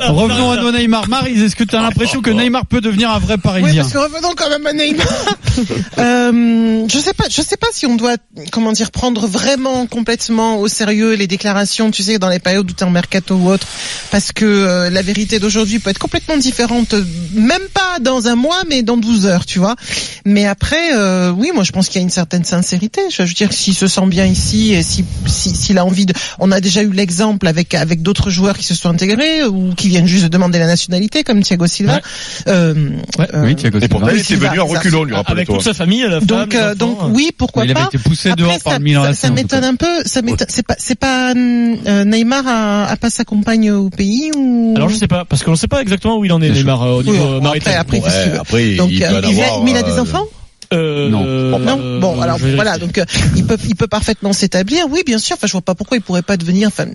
Revenons 0.09 0.51
à 0.51 0.57
nos 0.57 0.71
Neymar. 0.71 1.09
Marise, 1.09 1.41
est-ce 1.41 1.55
que 1.55 1.63
tu 1.63 1.75
as 1.75 1.81
l'impression 1.81 2.21
que 2.21 2.29
Neymar 2.29 2.67
peut 2.67 2.79
devenir 2.79 3.09
un 3.09 3.17
vrai 3.17 3.35
Oui, 3.35 3.41
Parisien 3.41 3.81
parce 3.81 3.93
que 3.93 3.97
revenons 3.97 4.33
quand 4.35 4.49
même 4.49 4.67
à 4.67 4.73
Neymar. 4.73 5.07
euh, 5.97 6.85
je 6.87 6.97
sais 6.99 7.13
pas, 7.13 7.25
je 7.29 7.41
sais 7.41 7.57
pas 7.57 7.67
si 7.71 7.87
on 7.87 7.95
doit, 7.95 8.17
comment 8.51 8.71
dire, 8.71 8.91
prendre 8.91 9.25
vraiment 9.25 9.87
complètement 9.87 10.59
au 10.59 10.67
sérieux 10.67 11.15
les 11.15 11.25
déclarations, 11.25 11.89
tu 11.89 12.03
sais, 12.03 12.19
dans 12.19 12.29
les 12.29 12.39
périodes 12.39 12.69
où 12.69 12.73
t'es 12.73 12.83
en 12.83 12.91
mercato 12.91 13.33
ou 13.35 13.49
autre, 13.49 13.65
parce 14.11 14.31
que 14.31 14.45
euh, 14.45 14.89
la 14.91 15.01
vérité 15.01 15.39
d'aujourd'hui 15.39 15.79
peut 15.79 15.89
être 15.89 15.97
complètement 15.97 16.37
différente, 16.37 16.93
même 17.33 17.67
pas 17.73 17.97
dans 17.99 18.27
un 18.27 18.35
mois, 18.35 18.61
mais 18.69 18.83
dans 18.83 18.97
12 18.97 19.25
heures, 19.25 19.45
tu 19.45 19.57
vois. 19.57 19.75
Mais 20.23 20.45
après, 20.45 20.93
euh, 20.93 21.31
oui, 21.31 21.49
moi 21.53 21.63
je 21.63 21.71
pense 21.71 21.87
qu'il 21.87 21.99
y 21.99 22.03
a 22.03 22.03
une 22.03 22.11
certaine 22.11 22.43
sincérité. 22.43 23.01
Je 23.09 23.23
veux 23.23 23.33
dire, 23.33 23.51
s'il 23.51 23.73
se 23.73 23.87
sent 23.87 24.05
bien 24.05 24.25
ici 24.25 24.73
et 24.73 24.83
si 24.83 25.03
si- 25.25 25.46
s'il 25.55 25.77
a 25.77 25.85
envie 25.85 26.05
de, 26.05 26.13
on 26.39 26.51
a 26.51 26.59
déjà 26.61 26.81
eu 26.83 26.91
l'exemple 26.91 27.47
avec 27.47 27.73
avec 27.73 28.01
d'autres 28.01 28.29
joueurs 28.29 28.57
qui 28.57 28.63
se 28.63 28.75
sont 28.75 28.89
intégrés 28.89 29.43
ou 29.45 29.73
qui 29.75 29.87
viennent 29.89 30.07
juste 30.07 30.23
de 30.25 30.29
demander 30.29 30.59
la 30.59 30.67
nationalité, 30.67 31.23
comme 31.23 31.41
Thiago 31.41 31.67
Silva. 31.67 31.95
Ouais. 31.95 32.01
Euh, 32.47 32.73
Ouais. 33.17 33.27
euh, 33.33 33.43
Oui, 33.45 33.55
Thiago 33.55 33.77
Et 33.77 33.81
Silva. 33.81 33.95
pourtant, 33.99 34.13
il 34.13 34.19
était 34.21 34.35
venu 34.35 34.59
en 34.59 34.65
reculons, 34.67 35.03
lui, 35.03 35.13
Avec 35.15 35.27
rappelle-toi. 35.27 35.55
toute 35.55 35.63
sa 35.63 35.73
famille, 35.73 36.03
la 36.03 36.19
femme, 36.19 36.25
Donc, 36.25 36.55
euh, 36.55 36.65
enfants. 36.67 36.75
donc 36.75 36.97
oui, 37.15 37.31
pourquoi 37.37 37.65
Il 37.65 37.71
avait 37.71 37.81
pas. 37.81 37.87
été 37.87 37.97
poussé 37.97 38.29
Après, 38.29 38.43
dehors 38.43 38.59
par 38.59 38.73
ça, 38.73 38.77
le 38.79 38.83
Milan 38.83 39.03
ça, 39.05 39.13
ça 39.13 39.29
m'étonne 39.31 39.63
un 39.63 39.75
peu. 39.75 40.03
Ça 40.05 40.21
m'étonne. 40.21 40.47
C'est 40.49 40.65
pas, 40.65 40.75
c'est 40.77 40.95
pas 40.99 41.31
euh, 41.35 42.05
Neymar 42.05 42.43
a, 42.47 42.85
a 42.85 42.95
pas 42.97 43.09
sa 43.09 43.23
compagne 43.25 43.71
au 43.71 43.89
pays 43.89 44.31
ou? 44.37 44.73
Alors 44.75 44.89
je 44.89 44.95
sais 44.95 45.07
pas, 45.07 45.25
parce 45.25 45.43
qu'on 45.43 45.55
sait 45.55 45.67
pas 45.67 45.81
exactement 45.81 46.17
où 46.17 46.25
il 46.25 46.31
en 46.31 46.41
est, 46.41 46.49
Neymar, 46.49 46.83
euh, 46.83 46.99
au 46.99 47.03
niveau 47.03 47.41
maritime. 47.41 47.73
après, 47.77 47.97
après, 48.37 48.75
Donc, 48.75 48.89
il 48.91 49.03
euh, 49.03 49.21
il 49.25 49.63
mais 49.65 49.77
a 49.77 49.83
des 49.83 49.99
enfants? 49.99 50.25
Euh, 50.73 51.09
Non. 51.09 51.23
euh, 51.25 51.57
Non. 51.57 51.99
Bon, 51.99 52.21
alors 52.21 52.37
voilà. 52.55 52.77
Donc, 52.77 52.97
euh, 52.97 53.05
il 53.35 53.45
peut, 53.45 53.57
il 53.67 53.75
peut 53.75 53.87
parfaitement 53.87 54.33
s'établir. 54.33 54.85
Oui, 54.89 55.01
bien 55.05 55.17
sûr. 55.19 55.35
Enfin, 55.37 55.47
je 55.47 55.51
vois 55.53 55.61
pas 55.61 55.75
pourquoi 55.75 55.97
il 55.97 56.01
pourrait 56.01 56.21
pas 56.21 56.37
devenir. 56.37 56.67
Enfin, 56.67 56.85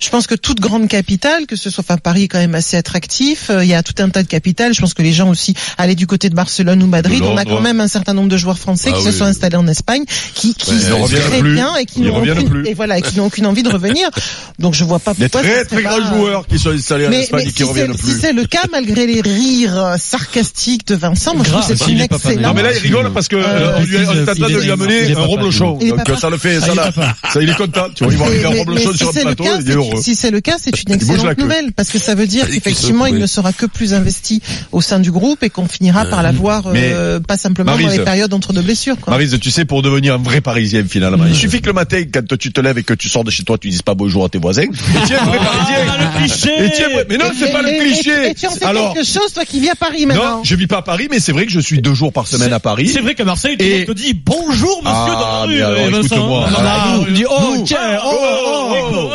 je 0.00 0.08
pense 0.10 0.26
que 0.26 0.34
toute 0.34 0.60
grande 0.60 0.86
capitale, 0.88 1.46
que 1.46 1.56
ce 1.56 1.70
soit, 1.70 1.82
enfin, 1.86 1.96
Paris 1.98 2.24
est 2.24 2.28
quand 2.28 2.38
même 2.38 2.54
assez 2.54 2.76
attractif. 2.76 3.48
euh, 3.50 3.64
Il 3.64 3.68
y 3.70 3.74
a 3.74 3.82
tout 3.82 3.94
un 4.02 4.08
tas 4.08 4.22
de 4.22 4.28
capitales. 4.28 4.72
Je 4.74 4.80
pense 4.80 4.94
que 4.94 5.02
les 5.02 5.12
gens 5.12 5.28
aussi 5.28 5.54
aller 5.78 5.94
du 5.94 6.06
côté 6.06 6.28
de 6.30 6.34
Barcelone 6.34 6.82
ou 6.82 6.86
Madrid. 6.86 7.22
On 7.22 7.36
a 7.36 7.44
quand 7.44 7.60
même 7.60 7.80
un 7.80 7.88
certain 7.88 8.14
nombre 8.14 8.28
de 8.28 8.36
joueurs 8.36 8.58
français 8.58 8.90
Ah 8.92 8.98
qui 8.98 9.04
oui. 9.06 9.12
se 9.12 9.18
sont 9.18 9.24
installés 9.24 9.56
en 9.56 9.66
Espagne, 9.68 10.04
qui, 10.34 10.54
qui 10.54 10.72
Ouais, 10.72 10.80
sont 10.80 11.06
très 11.06 11.38
plus. 11.40 11.54
bien 11.54 11.74
et 11.76 11.84
qui 11.86 12.00
n'ont 12.00 12.16
aucune, 12.18 12.48
plus. 12.48 12.66
et 12.68 12.74
voilà, 12.74 12.98
et 12.98 13.02
qui 13.02 13.16
n'ont 13.18 13.26
aucune 13.26 13.46
envie 13.46 13.62
de 13.62 13.70
revenir. 13.70 14.08
Donc, 14.58 14.74
je 14.74 14.84
vois 14.84 14.98
pas 14.98 15.14
Des 15.14 15.28
pourquoi. 15.28 15.40
très 15.42 15.64
ça 15.64 15.68
serait 15.68 15.82
très 15.82 15.82
grands 15.82 15.98
pas- 16.10 16.16
joueurs 16.16 16.46
qui 16.46 16.58
sont 16.58 16.70
installés 16.70 17.06
en 17.06 17.10
mais, 17.10 17.22
Espagne 17.22 17.42
mais 17.44 17.50
et 17.50 17.52
qui 17.52 17.58
si 17.58 17.64
reviennent 17.64 17.92
c'est 17.94 17.98
si 18.06 18.12
plus. 18.12 18.20
c'est 18.20 18.32
le 18.32 18.44
cas, 18.46 18.64
malgré 18.70 19.06
les 19.06 19.20
rires 19.20 19.96
sarcastiques 19.98 20.86
de 20.86 20.94
Vincent, 20.94 21.34
moi 21.34 21.44
je 21.46 21.50
trouve 21.50 21.66
que 21.68 21.74
c'est 21.76 21.90
une 21.90 22.00
excellente. 22.00 22.40
Non 22.42 22.52
mais 22.54 22.62
là 22.62 22.72
il 22.72 22.78
rigole 22.78 23.01
parce 23.10 23.28
que 23.28 23.36
euh, 23.36 23.78
on 23.78 23.82
lui 23.82 23.96
on 23.96 24.00
est 24.00 24.20
en 24.22 24.24
train 24.24 24.34
de 24.48 24.58
lui 24.60 24.70
amener 24.70 25.12
un 25.14 25.20
reblochon. 25.24 25.78
Donc 25.78 26.18
ça 26.18 26.30
le 26.30 26.38
fait, 26.38 26.58
Ah, 26.62 26.66
ça 26.66 26.66
il 26.68 26.72
est 26.72 26.76
là, 26.76 26.92
pas 26.92 27.16
ça 27.32 27.42
il 27.42 27.48
est 27.48 27.56
content. 27.56 27.86
Tu 27.94 28.04
vois, 28.04 28.12
il 28.12 28.18
va 28.18 28.24
arriver 28.26 28.44
un 28.46 28.60
reblochon 28.60 28.92
sur 28.92 29.08
si 29.08 29.12
c'est 29.12 29.18
le 29.24 29.34
plateau, 29.34 29.44
cas, 29.44 29.56
il 29.56 29.60
est 29.60 29.64
c'est- 29.72 29.76
heureux. 29.76 30.02
si 30.02 30.14
c'est 30.14 30.30
le 30.30 30.40
cas, 30.40 30.56
c'est 30.58 30.82
une 30.82 30.92
excellente 30.94 31.38
nouvelle 31.38 31.72
parce 31.72 31.90
que 31.90 31.98
ça 31.98 32.14
veut 32.14 32.26
dire 32.26 32.46
qu'effectivement 32.46 33.06
il 33.06 33.16
ne 33.16 33.26
sera 33.26 33.52
que 33.52 33.66
plus 33.66 33.94
investi 33.94 34.40
au 34.72 34.80
sein 34.80 35.00
du 35.00 35.10
groupe 35.10 35.42
et 35.42 35.50
qu'on 35.50 35.66
finira 35.66 36.04
par 36.06 36.22
l'avoir 36.22 36.64
euh, 36.74 37.20
pas 37.20 37.36
simplement 37.36 37.72
dans 37.76 37.88
les 37.88 37.98
périodes 38.00 38.32
entre 38.34 38.52
deux 38.52 38.62
blessures. 38.62 38.98
Quoi. 39.00 39.12
Marise, 39.12 39.38
tu 39.40 39.50
sais, 39.50 39.64
pour 39.64 39.82
devenir 39.82 40.14
un 40.14 40.18
vrai 40.18 40.40
Parisien 40.40 40.84
finalement, 40.88 41.24
il 41.26 41.34
suffit 41.34 41.60
que 41.60 41.66
le 41.66 41.72
matin, 41.72 42.02
quand 42.12 42.36
tu 42.38 42.52
te 42.52 42.60
lèves 42.60 42.78
et 42.78 42.82
que 42.82 42.94
tu 42.94 43.08
sors 43.08 43.24
de 43.24 43.30
chez 43.30 43.42
toi, 43.44 43.58
tu 43.58 43.68
dises 43.68 43.82
pas 43.82 43.94
bonjour 43.94 44.24
à 44.24 44.28
tes 44.28 44.38
voisins. 44.38 44.62
Et 44.62 44.66
vrai 44.66 45.38
Parisien. 45.38 45.76
Ah, 45.88 46.20
Et 46.48 46.64
es- 46.64 47.06
Mais 47.08 47.16
non, 47.18 47.26
c'est 47.38 47.52
pas 47.52 47.62
le 47.62 47.82
cliché. 47.82 48.30
Et, 48.30 48.34
tu 48.34 48.46
en 48.46 48.50
sais 48.50 48.60
quelque 48.60 49.04
chose, 49.06 49.32
toi 49.34 49.44
qui 49.44 49.60
vis 49.60 49.70
à 49.70 49.74
Paris 49.74 50.06
maintenant. 50.06 50.38
non, 50.38 50.44
je 50.44 50.54
vis 50.54 50.66
pas 50.66 50.78
à 50.78 50.82
Paris, 50.82 51.08
mais 51.10 51.20
c'est 51.20 51.32
vrai 51.32 51.46
que 51.46 51.52
je 51.52 51.60
suis 51.60 51.80
deux 51.80 51.94
jours 51.94 52.12
par 52.12 52.26
semaine 52.26 52.52
à 52.52 52.60
Paris. 52.60 52.88
C'est 52.92 53.00
vrai 53.00 53.14
qu'à 53.14 53.24
Marseille, 53.24 53.56
tout 53.56 53.64
le 53.64 53.70
Et- 53.70 53.78
monde 53.78 53.86
te 53.86 53.92
dit 53.92 54.14
bonjour 54.14 54.82
monsieur 54.82 54.86
Ah, 54.86 55.18
dans 55.20 55.20
la 55.20 55.42
rue. 55.44 55.62
alors, 55.62 55.78
euh, 55.80 55.90
Vincent. 55.90 56.16
écoute-moi. 56.16 56.46
Ah, 56.54 56.58
Alors, 56.60 56.72
ah, 56.74 56.94
nous, 56.96 57.02
on 57.02 57.12
dit 57.12 57.24
oh 57.28 57.62
tiens, 57.64 57.78
oh, 58.04 58.10
oh, 58.12 58.44
oh, 58.44 58.74
oh, 58.74 58.96
oh. 58.96 59.08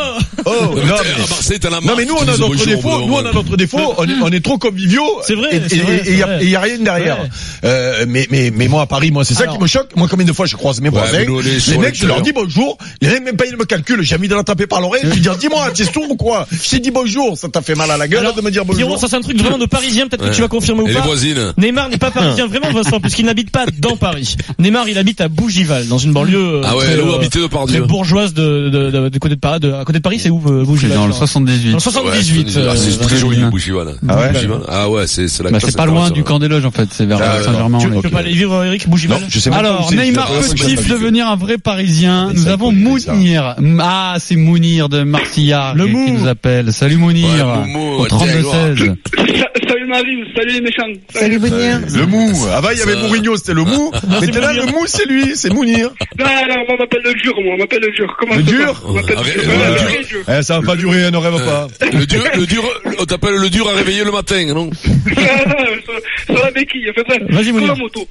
Oh, 0.45 0.51
non, 0.51 0.75
mais 0.75 0.81
mais- 0.85 1.23
à 1.23 1.27
Marseille, 1.29 1.59
t'en 1.59 1.73
as 1.73 1.81
Non 1.81 1.93
mais 1.97 2.05
nous 2.05 2.13
on 2.15 2.21
a 2.21 2.25
notre 2.25 2.47
bonjour 2.47 2.65
défaut, 2.67 3.05
nous 3.05 3.13
on 3.15 3.25
a 3.25 3.31
notre 3.33 3.57
défaut, 3.57 3.93
on 3.97 4.03
est, 4.05 4.13
on 4.23 4.29
est 4.29 4.39
trop 4.43 4.57
conviviaux. 4.57 5.19
C'est 5.25 5.33
vrai, 5.35 5.49
Et 5.57 6.11
il 6.43 6.49
y 6.49 6.55
a- 6.55 6.59
rien 6.61 6.77
derrière. 6.79 7.17
Euh, 7.65 8.05
mais 8.07 8.27
mais 8.31 8.51
mais 8.55 8.67
moi 8.67 8.83
à 8.83 8.85
Paris, 8.85 9.11
moi 9.11 9.25
c'est 9.25 9.33
ça 9.33 9.47
qui 9.47 9.57
me 9.59 9.67
choque. 9.67 9.95
Moi 9.95 10.07
combien 10.09 10.25
de 10.25 10.31
fois 10.33 10.45
je 10.45 10.55
croise 10.55 10.79
mes 10.79 10.89
voisins, 10.89 11.19
les 11.19 11.77
mecs 11.77 11.95
je 11.95 12.05
leur 12.07 12.21
dis 12.21 12.31
bonjour, 12.31 12.77
en 13.03 13.07
a 13.07 13.19
même 13.19 13.35
pas 13.35 13.45
ils 13.45 13.57
me 13.57 13.65
calculent, 13.65 14.01
j'ai 14.03 14.15
envie 14.15 14.27
de 14.27 14.35
l'attraper 14.35 14.67
par 14.67 14.79
l'oreille, 14.79 15.01
je 15.03 15.09
lui 15.09 15.19
dis 15.21 15.29
dis-moi, 15.39 15.69
t'es 15.73 15.83
sourd 15.83 16.09
ou 16.11 16.15
quoi? 16.15 16.47
Je 16.51 16.69
t'ai 16.69 16.79
dit 16.79 16.91
bonjour, 16.91 17.37
ça 17.37 17.49
t'a 17.49 17.61
fait 17.61 17.75
mal 17.75 17.89
à 17.91 17.97
la 17.97 18.07
gueule 18.07 18.21
Alors, 18.21 18.35
de 18.35 18.41
me 18.41 18.51
dire 18.51 18.63
bonjour. 18.63 18.77
Pierrot, 18.85 18.97
ça 18.97 19.07
c'est 19.09 19.15
un 19.17 19.21
truc 19.21 19.37
vraiment 19.37 19.57
de 19.57 19.65
parisien, 19.65 20.07
peut-être 20.07 20.29
que 20.29 20.35
tu 20.35 20.41
vas 20.41 20.47
confirmer 20.47 20.83
ou 20.83 20.87
Et 20.87 20.93
les 20.93 20.95
pas. 20.99 21.01
voisines 21.05 21.53
Neymar 21.57 21.89
n'est 21.89 21.97
pas 21.97 22.11
parisien 22.11 22.47
vraiment 22.47 22.71
Vincent 22.71 22.99
puisqu'il 23.01 23.25
n'habite 23.25 23.51
pas 23.51 23.65
dans 23.79 23.95
Paris. 23.97 24.35
Neymar 24.59 24.87
il 24.89 24.97
habite 24.97 25.21
à 25.21 25.27
Bougival 25.27 25.87
dans 25.87 25.97
une 25.97 26.13
banlieue 26.13 26.37
euh, 26.57 26.61
Ah 26.65 26.75
ouais, 26.77 26.85
très, 26.85 26.99
où 26.99 27.09
euh, 27.11 27.15
habitait 27.15 27.39
très 27.49 27.79
bourgeoise 27.81 28.33
de, 28.33 28.69
de, 28.69 28.91
de, 28.91 29.09
de 29.09 29.19
côté 29.19 29.35
de 29.35 29.39
Paris. 29.39 29.59
De, 29.59 29.71
à 29.73 29.83
côté 29.85 29.99
de 29.99 30.03
Paris 30.03 30.19
c'est 30.19 30.29
où 30.29 30.41
euh, 30.47 30.61
C'est 30.61 30.65
Bougival 30.65 30.97
dans 30.97 31.05
le 31.07 31.11
genre 31.11 31.17
78. 31.19 31.69
Dans 31.71 31.77
le 31.77 31.79
78. 31.81 32.59
Ah, 32.69 32.75
c'est 32.75 32.89
euh, 32.93 33.03
très 33.03 33.17
joli. 33.17 33.43
Bougival. 33.45 33.95
Ah 34.07 34.19
ouais 34.19 34.31
Bougival. 34.33 34.59
Ah 34.67 34.89
ouais, 34.89 35.07
c'est 35.07 35.27
c'est 35.27 35.43
la 35.43 35.51
Bah, 35.51 35.59
c'est 35.61 35.75
pas 35.75 35.85
loin 35.85 36.09
du 36.11 36.23
camp 36.23 36.39
des 36.39 36.47
loges 36.47 36.65
en 36.65 36.71
fait, 36.71 36.87
c'est 36.91 37.05
vers 37.05 37.19
Ah, 37.21 37.41
Saint-Germain. 37.43 37.77
tu, 37.79 37.89
tu 37.89 38.01
peux 38.01 38.09
pas 38.09 38.19
aller 38.19 38.33
vivre 38.33 38.63
Eric 38.63 38.87
Bougival 38.89 39.19
Non, 39.21 39.27
je 39.29 39.39
sais 39.39 39.51
Alors, 39.51 39.91
Neymar 39.91 40.27
peut-il 40.31 40.75
devenir 40.87 41.27
un 41.27 41.35
vrai 41.35 41.57
Parisien 41.57 42.31
Nous 42.33 42.47
avons. 42.47 42.71
Mounir. 42.71 43.55
Ah, 43.79 44.15
c'est 44.19 44.35
Mounir 44.35 44.89
de 44.89 45.03
Marcillard 45.03 45.75
Le 45.75 45.85
qui 45.85 45.91
Mou. 45.91 46.05
qui 46.05 46.11
nous 46.13 46.27
appelle. 46.27 46.71
Salut 46.73 46.97
Mounir. 46.97 47.65
Ouais, 47.65 47.97
au 47.99 48.07
tiens, 48.07 48.17
32-16. 48.17 48.95
Salut 49.67 49.87
Marie, 49.87 50.05
salut 50.35 50.53
les 50.53 50.61
méchants. 50.61 51.01
Salut 51.13 51.39
Bonnier. 51.39 51.73
Le 51.93 52.05
mou. 52.05 52.31
Avant 52.53 52.69
il 52.71 52.77
y 52.77 52.81
avait 52.81 52.95
Mourinho, 53.01 53.35
c'était 53.35 53.53
le 53.57 53.63
mou. 53.65 53.91
Maintenant 54.07 54.47
Mounir. 54.47 54.65
le 54.65 54.71
mou 54.71 54.83
c'est 54.87 55.05
lui, 55.05 55.35
c'est 55.35 55.51
Mounir. 55.53 55.89
Non, 56.17 56.25
non, 56.25 56.55
moi 56.55 56.65
on 56.69 56.77
m'appelle 56.77 57.01
le 57.03 57.13
dur, 57.15 57.33
moi 57.43 57.53
on 57.55 57.57
m'appelle 57.57 57.81
le 57.81 57.91
dur. 57.91 58.15
Comment 58.19 58.35
Le 58.35 58.43
ça 58.43 58.51
dur 58.51 58.73
va 58.73 58.79
On 58.85 58.93
m'appelle 58.93 59.17
le 59.17 60.03
dur. 60.07 60.19
Eh, 60.27 60.41
ça 60.43 60.59
va 60.59 60.65
pas 60.65 60.75
durer, 60.75 61.11
ne 61.11 61.17
rêve 61.17 61.43
pas. 61.45 61.67
Le 61.81 62.05
dur, 62.05 62.23
le 62.35 62.45
dur, 62.45 62.63
on 62.99 63.05
t'appelle 63.05 63.35
le 63.35 63.49
dur 63.49 63.67
à 63.69 63.73
réveiller 63.73 64.03
le 64.03 64.11
matin, 64.11 64.43
non 64.53 64.69
sur, 64.73 66.35
sur 66.35 66.43
la 66.43 66.51
béquille, 66.51 66.91
fait 66.95 67.03
bref. 67.03 67.21
Vas-y, 67.29 67.45
Sur 67.45 67.53
Mounir. 67.53 67.67
la 67.69 67.75
moto. 67.75 68.07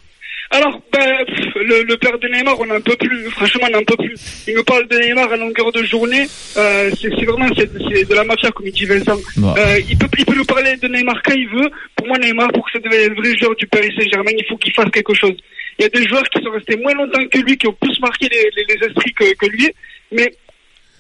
Alors, 0.56 0.80
ben, 0.90 1.24
pff, 1.26 1.54
le, 1.56 1.82
le 1.82 1.96
père 1.98 2.18
de 2.18 2.28
Neymar, 2.28 2.58
on 2.58 2.66
n'en 2.66 2.80
peut 2.80 2.96
plus. 2.96 3.28
Franchement, 3.30 3.66
on 3.68 3.76
n'en 3.76 3.84
peut 3.84 3.96
plus. 3.96 4.14
Il 4.48 4.54
me 4.56 4.62
parle 4.62 4.88
de 4.88 4.96
Neymar 4.98 5.30
à 5.30 5.36
longueur 5.36 5.70
de 5.70 5.82
journée. 5.82 6.26
Euh, 6.56 6.90
c'est 6.98 7.24
vraiment 7.26 7.48
c'est 7.54 7.70
de 8.08 8.14
la 8.14 8.24
mafia, 8.24 8.50
comme 8.52 8.66
il 8.66 8.72
dit 8.72 8.86
Vincent. 8.86 9.18
Euh, 9.38 9.80
il 9.90 9.98
peut 9.98 10.06
il 10.16 10.24
peut 10.24 10.34
nous 10.34 10.44
parler 10.46 10.76
de 10.76 10.88
Neymar 10.88 11.20
quand 11.22 11.34
il 11.34 11.48
veut. 11.48 11.68
Pour 11.94 12.06
moi, 12.06 12.16
Neymar, 12.18 12.48
pour 12.52 12.64
que 12.64 12.72
ça 12.72 12.78
devienne 12.78 13.10
le 13.10 13.16
vrai 13.16 13.36
joueur 13.36 13.54
du 13.56 13.66
Paris 13.66 13.92
Saint-Germain, 13.98 14.32
il 14.38 14.44
faut 14.48 14.56
qu'il 14.56 14.72
fasse 14.72 14.90
quelque 14.90 15.12
chose. 15.14 15.36
Il 15.78 15.82
y 15.82 15.86
a 15.86 15.88
des 15.90 16.08
joueurs 16.08 16.24
qui 16.30 16.42
sont 16.42 16.50
restés 16.50 16.76
moins 16.76 16.94
longtemps 16.94 17.26
que 17.30 17.38
lui, 17.38 17.58
qui 17.58 17.66
ont 17.68 17.76
plus 17.78 18.00
marqué 18.00 18.28
les, 18.30 18.48
les, 18.56 18.74
les 18.74 18.86
esprits 18.86 19.12
que, 19.12 19.34
que 19.34 19.46
lui. 19.46 19.70
Mais 20.12 20.32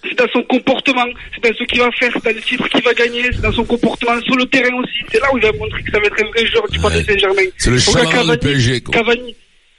c'est 0.04 0.18
dans 0.18 0.28
son 0.32 0.42
comportement, 0.42 1.06
c'est 1.34 1.50
dans 1.50 1.56
ce 1.56 1.64
qu'il 1.64 1.80
va 1.80 1.90
faire, 1.92 2.10
c'est 2.12 2.24
dans 2.24 2.36
le 2.36 2.42
titre 2.42 2.68
qu'il 2.68 2.82
va 2.82 2.92
gagner, 2.92 3.22
c'est 3.32 3.40
dans 3.40 3.52
son 3.52 3.64
comportement 3.64 4.20
sur 4.22 4.36
le 4.36 4.44
terrain 4.46 4.74
aussi. 4.82 4.98
C'est 5.10 5.20
là 5.20 5.28
où 5.32 5.38
il 5.38 5.42
va 5.42 5.52
montrer 5.52 5.82
que 5.82 5.90
ça 5.90 5.98
va 5.98 6.06
être 6.06 6.22
un 6.22 6.28
vrai 6.28 6.46
joueur 6.46 6.68
du 6.68 6.78
Paris. 6.78 7.04
Saint-Germain. 7.04 7.42
C'est 7.56 7.70
le 7.70 7.78
chaland 7.78 8.04
du 8.04 8.14
Cavani, 8.14 8.38
PSG, 8.38 8.80
quoi. 8.82 8.94
Cavani. 8.94 9.34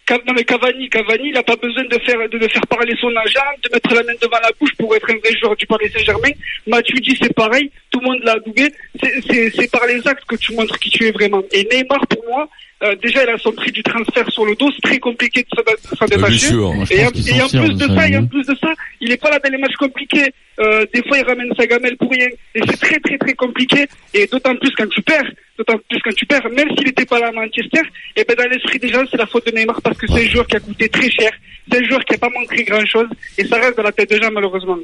Non 0.09 0.33
mais 0.33 0.45
Cavani, 0.45 0.89
Cavani, 0.89 1.29
il 1.29 1.37
a 1.37 1.43
pas 1.43 1.57
besoin 1.57 1.83
de 1.83 1.99
faire 1.99 2.17
de, 2.29 2.37
de 2.37 2.47
faire 2.47 2.65
parler 2.67 2.95
son 2.99 3.13
agent, 3.17 3.39
de 3.63 3.69
mettre 3.73 3.93
la 3.93 4.03
main 4.03 4.13
devant 4.21 4.39
la 4.41 4.51
bouche 4.57 4.73
pour 4.77 4.95
être 4.95 5.09
un 5.11 5.17
vrai 5.17 5.37
joueur 5.37 5.55
du 5.57 5.65
Paris 5.65 5.89
Saint-Germain. 5.91 6.31
Matuidi 6.65 7.17
c'est 7.21 7.33
pareil, 7.33 7.69
tout 7.97 8.03
le 8.05 8.11
monde 8.11 8.21
l'a 8.23 8.37
doublé. 8.39 8.71
C'est- 9.01 9.71
par 9.71 9.85
les 9.87 10.05
actes 10.07 10.25
que 10.25 10.35
tu 10.35 10.53
montres 10.53 10.77
qui 10.79 10.89
tu 10.89 11.05
es 11.05 11.11
vraiment. 11.11 11.41
Et 11.51 11.67
Neymar 11.71 12.05
pour 12.07 12.23
moi, 12.29 12.47
euh, 12.83 12.95
déjà 13.01 13.23
il 13.23 13.29
a 13.29 13.37
son 13.37 13.51
prix 13.51 13.71
du 13.71 13.81
transfert 13.83 14.29
sur 14.31 14.45
le 14.45 14.55
dos, 14.55 14.69
c'est 14.75 14.81
très 14.89 14.99
compliqué 14.99 15.41
de 15.43 15.47
s'en- 15.55 15.61
de 15.91 15.97
s'en 15.97 16.05
détacher. 16.05 16.47
Et 16.91 17.05
en, 17.05 17.09
et 17.09 17.45
plus 17.61 17.73
de 17.73 17.79
ça, 17.79 17.87
ça, 17.87 18.07
et 18.07 18.17
en 18.17 18.25
plus 18.27 18.45
de 18.45 18.55
ça, 18.55 18.73
il 19.01 19.11
est 19.11 19.17
pas 19.17 19.29
là 19.29 19.39
dans 19.39 19.49
les 19.51 19.57
matchs 19.57 19.75
compliqués. 19.75 20.31
Euh, 20.59 20.85
des 20.93 21.03
fois, 21.03 21.17
il 21.19 21.23
ramène 21.23 21.51
sa 21.55 21.67
gamelle 21.67 21.97
pour 21.97 22.09
rien. 22.11 22.27
Et 22.55 22.61
c'est 22.67 22.77
très, 22.79 22.99
très, 22.99 23.17
très 23.17 23.33
compliqué. 23.33 23.85
Et 24.13 24.25
d'autant 24.27 24.55
plus 24.55 24.71
quand 24.71 24.89
tu 24.89 25.01
perds. 25.01 25.31
D'autant 25.57 25.77
plus 25.89 25.99
quand 26.03 26.13
tu 26.15 26.25
perds. 26.25 26.47
Même 26.51 26.69
s'il 26.75 26.85
n'était 26.87 27.05
pas 27.05 27.19
là 27.19 27.27
à 27.27 27.31
Manchester, 27.31 27.81
et 28.15 28.23
ben 28.23 28.35
dans 28.35 28.49
l'esprit 28.49 28.79
des 28.79 28.89
gens, 28.89 29.03
c'est 29.09 29.17
la 29.17 29.25
faute 29.27 29.45
de 29.47 29.51
Neymar 29.55 29.81
parce 29.81 29.97
que 29.97 30.07
c'est 30.07 30.25
un 30.25 30.29
joueur 30.29 30.47
qui 30.47 30.55
a 30.55 30.59
coûté 30.59 30.87
très 30.89 31.09
cher. 31.11 31.31
C'est 31.71 31.79
un 31.83 31.87
joueur 31.87 32.03
qui 32.05 32.15
a 32.15 32.17
pas 32.17 32.29
montré 32.29 32.63
grand 32.63 32.85
chose. 32.85 33.07
Et 33.37 33.45
ça 33.45 33.57
reste 33.57 33.77
dans 33.77 33.83
la 33.83 33.91
tête 33.91 34.09
des 34.09 34.19
gens, 34.21 34.31
malheureusement. 34.31 34.77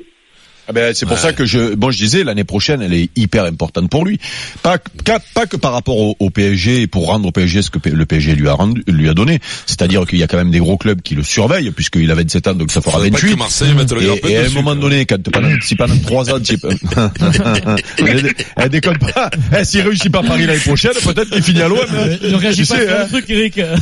Ah 0.67 0.71
ben, 0.71 0.93
c'est 0.93 1.05
pour 1.05 1.17
ça 1.17 1.33
que 1.33 1.45
je, 1.45 1.75
bon, 1.75 1.91
je 1.91 1.97
disais, 1.97 2.23
l'année 2.23 2.45
prochaine, 2.45 2.81
elle 2.81 2.93
est 2.93 3.09
hyper 3.17 3.43
importante 3.43 3.89
pour 3.89 4.05
lui. 4.05 4.19
Pas, 4.61 4.77
pas, 5.03 5.19
pas 5.33 5.45
que 5.45 5.57
par 5.57 5.73
rapport 5.73 5.97
au, 5.97 6.15
au 6.19 6.29
PSG, 6.29 6.87
pour 6.87 7.07
rendre 7.07 7.27
au 7.27 7.31
PSG 7.31 7.61
ce 7.61 7.69
que 7.69 7.89
le 7.89 8.05
PSG 8.05 8.33
lui 8.35 8.47
a 8.47 8.53
rendu, 8.53 8.81
lui 8.87 9.09
a 9.09 9.13
donné. 9.13 9.39
C'est-à-dire 9.65 10.05
qu'il 10.05 10.19
y 10.19 10.23
a 10.23 10.27
quand 10.27 10.37
même 10.37 10.51
des 10.51 10.59
gros 10.59 10.77
clubs 10.77 11.01
qui 11.01 11.15
le 11.15 11.23
surveillent, 11.23 11.71
puisqu'il 11.71 12.09
a 12.11 12.15
27 12.15 12.47
ans, 12.47 12.53
donc 12.53 12.71
ça 12.71 12.79
fera 12.81 12.93
Faudrait 12.93 13.09
pas 13.11 13.17
28. 13.17 13.33
que 13.33 13.37
Marseille 13.39 13.73
mette 13.73 13.91
le 13.91 14.01
Et, 14.01 14.05
grappin 14.05 14.27
et 14.29 14.37
à 14.37 14.39
un 14.39 14.43
dessus, 14.45 14.55
moment 14.55 14.75
donné, 14.75 15.05
quand 15.05 15.21
pendant, 15.31 15.49
si 15.61 15.75
pendant 15.75 15.97
trois 15.97 16.29
ans, 16.33 16.39
tu- 16.39 16.55
elle, 17.99 18.33
elle 18.55 18.69
déconne 18.69 18.97
pas. 18.99 19.29
Eh, 19.59 19.63
s'il 19.65 19.81
réussit 19.81 20.11
pas 20.11 20.19
à 20.19 20.23
Paris 20.23 20.45
l'année 20.45 20.59
prochaine, 20.59 20.93
peut-être 20.93 21.29
qu'il 21.29 21.43
finit 21.43 21.61
à 21.61 21.67
l'OM. 21.67 21.79
hein. 21.79 22.07
Ne 22.21 22.35
réagis 22.35 22.63
Tu 22.63 22.67
pas 22.73 22.79
sais, 22.79 22.87
sur 22.87 22.95
hein. 22.99 23.05
truc 23.09 23.25
Eric. 23.29 23.59
Hein 23.59 23.75